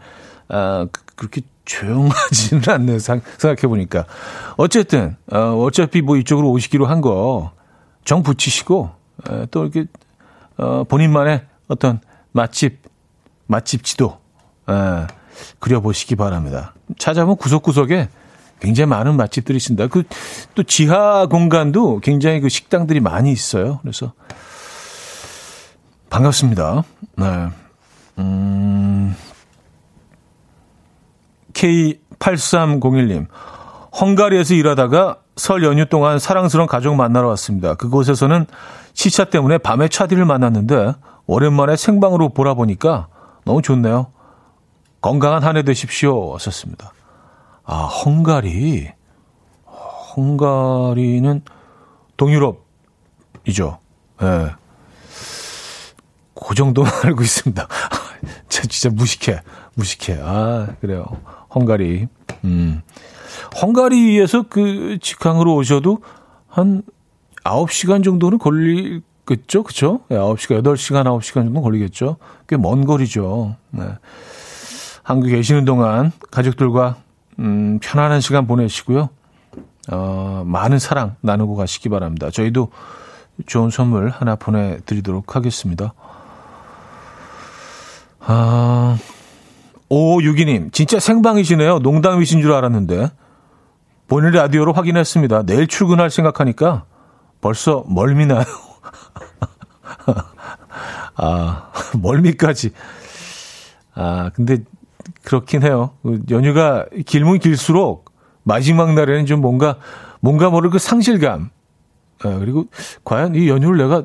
[0.49, 2.99] 아, 그, 그렇게 조용하지는 않네요.
[2.99, 4.05] 생각해 보니까.
[4.57, 7.51] 어쨌든, 어, 어차피 뭐 이쪽으로 오시기로 한 거,
[8.05, 8.89] 정 붙이시고
[9.29, 9.85] 에, 또 이렇게
[10.57, 11.99] 어, 본인만의 어떤
[12.31, 12.79] 맛집
[13.47, 14.17] 맛집 지도
[14.67, 15.07] 에,
[15.59, 16.73] 그려보시기 바랍니다.
[16.97, 18.09] 찾아보면 구석구석에
[18.59, 19.87] 굉장히 많은 맛집들이 있습니다.
[19.87, 20.03] 그
[20.55, 23.79] 또 지하 공간도 굉장히 그 식당들이 많이 있어요.
[23.81, 24.11] 그래서
[26.09, 26.83] 반갑습니다.
[27.17, 27.47] 네.
[28.17, 29.15] 음,
[31.53, 33.27] K8301님.
[33.99, 37.75] 헝가리에서 일하다가 설 연휴 동안 사랑스러운 가족 만나러 왔습니다.
[37.75, 38.45] 그곳에서는
[38.93, 40.93] 시차 때문에 밤에 차디를 만났는데
[41.25, 43.07] 오랜만에 생방으로 보라 보니까
[43.45, 44.11] 너무 좋네요.
[45.01, 46.27] 건강한 한 해 되십시오.
[46.27, 46.91] 왔었습니다.
[47.63, 48.89] 아, 헝가리.
[50.17, 51.41] 헝가리는
[52.17, 53.79] 동유럽이죠.
[54.21, 54.25] 예.
[54.25, 54.47] 네.
[56.35, 57.67] 그 정도만 알고 있습니다.
[58.49, 59.41] 진짜 무식해.
[59.75, 60.19] 무식해.
[60.21, 61.05] 아, 그래요.
[61.53, 62.07] 헝가리.
[62.45, 62.81] 음.
[63.61, 65.99] 헝가리에서 그 직항으로 오셔도
[66.47, 66.83] 한
[67.43, 69.63] 9시간 정도는 걸리겠죠?
[69.63, 70.01] 그쵸?
[70.09, 72.17] 9시간, 8시간, 9시간 정도 걸리겠죠?
[72.47, 73.55] 꽤 먼 거리죠.
[73.71, 73.83] 네.
[75.03, 76.97] 한국에 계시는 동안 가족들과
[77.39, 79.09] 음, 편안한 시간 보내시고요.
[79.91, 82.29] 어, 많은 사랑 나누고 가시기 바랍니다.
[82.29, 82.69] 저희도
[83.47, 85.93] 좋은 선물 하나 보내드리도록 하겠습니다.
[88.19, 88.97] 아,
[89.89, 91.79] 5562님, 진짜 생방이시네요.
[91.79, 93.09] 농담이신 줄 알았는데.
[94.07, 95.43] 본인 라디오로 확인했습니다.
[95.43, 96.85] 내일 출근할 생각하니까
[97.41, 98.43] 벌써 멀미나요.
[101.15, 101.71] 아,
[102.01, 102.71] 멀미까지.
[103.93, 104.63] 아, 근데
[105.23, 105.91] 그렇긴 해요.
[106.01, 108.11] 그 연휴가 길면 길수록
[108.43, 109.77] 마지막 날에는 좀 뭔가,
[110.21, 111.49] 뭔가 모를 그 상실감.
[112.23, 112.65] 아, 그리고
[113.03, 114.03] 과연 이 연휴를 내가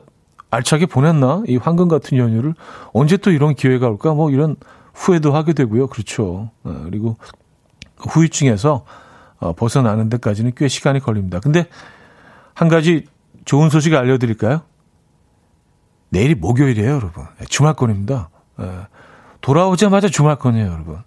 [0.51, 1.43] 알차게 보냈나?
[1.47, 2.55] 이 황금 같은 연휴를
[2.93, 4.15] 언제 또 이런 기회가 올까?
[4.15, 4.57] 뭐 이런
[4.95, 5.89] 후회도 하게 되고요.
[5.89, 6.51] 그렇죠.
[6.63, 7.17] 어, 그리고
[7.99, 8.85] 후유증에서
[9.41, 11.41] 어, 벗어나는 데까지는 꽤 시간이 걸립니다.
[11.41, 11.67] 근데
[12.55, 13.07] 한 가지
[13.45, 14.63] 좋은 소식 알려드릴까요?
[16.09, 17.27] 내일이 목요일이에요, 여러분.
[17.39, 18.31] 네, 주말권입니다.
[18.61, 18.87] 예,
[19.41, 20.99] 돌아오자마자 주말권이에요, 여러분.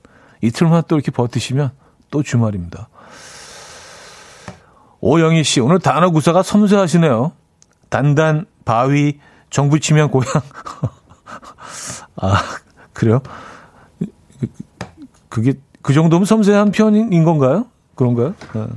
[0.41, 1.71] 이틀만 또 이렇게 버티시면
[2.11, 2.89] 또 주말입니다.
[4.99, 7.31] 오영희 씨, 오늘 단어 구사가 섬세하시네요.
[7.89, 9.19] 단단, 바위,
[9.49, 10.27] 정부 치면 고향.
[12.17, 12.43] 아,
[12.93, 13.21] 그래요?
[15.29, 17.65] 그게, 그 정도면 섬세한 편인 건가요?
[17.95, 18.35] 그런가요?
[18.53, 18.67] 네.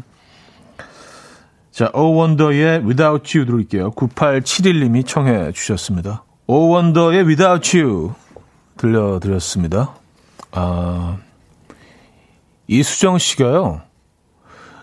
[1.70, 3.92] 자, 오원더의 Without You 들을게요.
[3.92, 6.24] 9871님이 청해 주셨습니다.
[6.46, 8.14] 오원더의 Without You
[8.76, 9.94] 들려드렸습니다.
[10.53, 11.18] 아,
[12.66, 13.82] 이수정 씨가요.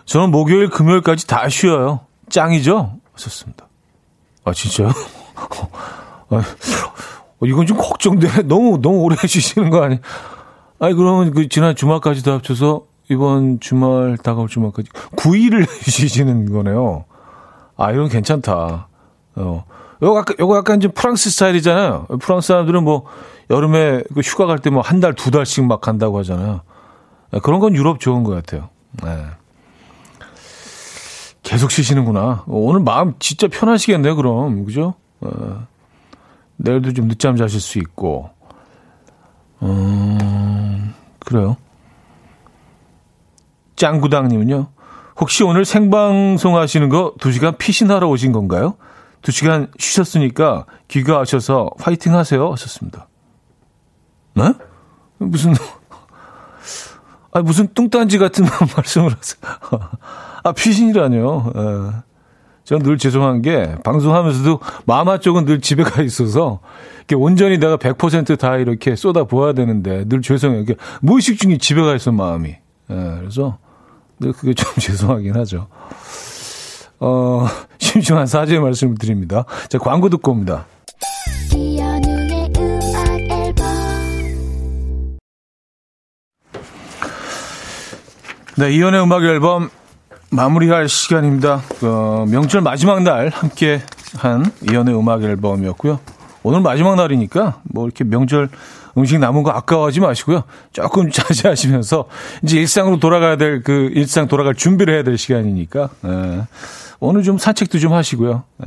[0.06, 2.00] 저는 목요일, 금요일까지 다 쉬어요.
[2.30, 2.98] 짱이죠?
[3.12, 3.68] 하셨습니다.
[4.44, 4.88] 아, 진짜요?
[6.30, 6.42] 아,
[7.44, 8.42] 이건 좀 걱정돼.
[8.42, 10.00] 너무, 너무 오래 쉬시는 거 아니에요?
[10.80, 17.04] 아니, 그러면 그 지난 주말까지 다 합쳐서 이번 주말, 다가올 주말까지 9일을 쉬시는 거네요.
[17.76, 18.88] 아, 이건 괜찮다.
[19.36, 19.64] 어.
[20.02, 22.06] 요거 약간, 요거 약간 좀 프랑스 스타일이잖아요.
[22.20, 23.04] 프랑스 사람들은 뭐
[23.50, 26.60] 여름에 그 휴가 갈 때 뭐 한 달, 두 달씩 막 간다고 하잖아요.
[27.42, 28.68] 그런 건 유럽 좋은 것 같아요.
[29.02, 29.24] 네.
[31.42, 32.44] 계속 쉬시는구나.
[32.46, 34.64] 오늘 마음 진짜 편하시겠네요, 그럼.
[34.64, 34.94] 그죠?
[35.20, 35.66] 어,
[36.56, 38.30] 내일도 좀 늦잠 자실 수 있고.
[39.62, 41.56] 음, 그래요.
[43.76, 44.68] 짱구당님은요.
[45.20, 48.76] 혹시 오늘 생방송 하시는 거 2시간 피신하러 오신 건가요?
[49.22, 52.50] 2시간 쉬셨으니까 귀가하셔서 화이팅 하세요.
[52.52, 53.08] 하셨습니다.
[54.34, 54.52] 네?
[55.18, 55.54] 무슨,
[57.32, 58.44] 아, 무슨 뚱딴지 같은
[58.76, 59.40] 말씀을 하세요.
[60.44, 61.52] 아, 피신이라뇨.
[61.56, 62.07] 예.
[62.68, 66.60] 저는 늘 죄송한 게 방송하면서도 마마 쪽은 늘 집에 가 있어서
[66.98, 70.60] 이렇게 온전히 내가 100%다 이렇게 쏟아 부어야 되는데 늘 죄송해요.
[70.60, 72.50] 이게 무의식 중에 집에 가 있어 마음이.
[72.50, 72.58] 예,
[73.20, 73.56] 그래서
[74.20, 75.68] 늘 그게 좀 죄송하긴 하죠.
[77.00, 77.46] 어,
[77.78, 79.46] 심심한 사죄의 말씀을 드립니다.
[79.70, 80.66] 자, 광고 듣고 옵니다.
[88.58, 89.70] 네, 이연의 음악 앨범
[90.30, 91.62] 마무리할 시간입니다.
[91.82, 93.80] 어, 명절 마지막 날 함께
[94.16, 95.98] 한 이연의 음악 앨범이었고요.
[96.42, 98.48] 오늘 마지막 날이니까 뭐 이렇게 명절
[98.96, 100.44] 음식 남은 거 아까워하지 마시고요.
[100.72, 102.06] 조금 자제하시면서
[102.42, 106.46] 이제 일상으로 돌아가야 될 그 일상 돌아갈 준비를 해야 될 시간이니까 예.
[107.00, 108.44] 오늘 좀 산책도 좀 하시고요.
[108.62, 108.66] 예.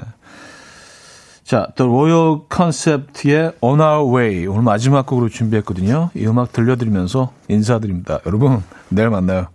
[1.44, 6.12] 자, 또 로열 컨셉트의 On Our Way 오늘 마지막 곡으로 준비했거든요.
[6.16, 8.20] 이 음악 들려드리면서 인사드립니다.
[8.26, 9.48] 여러분 내일 만나요.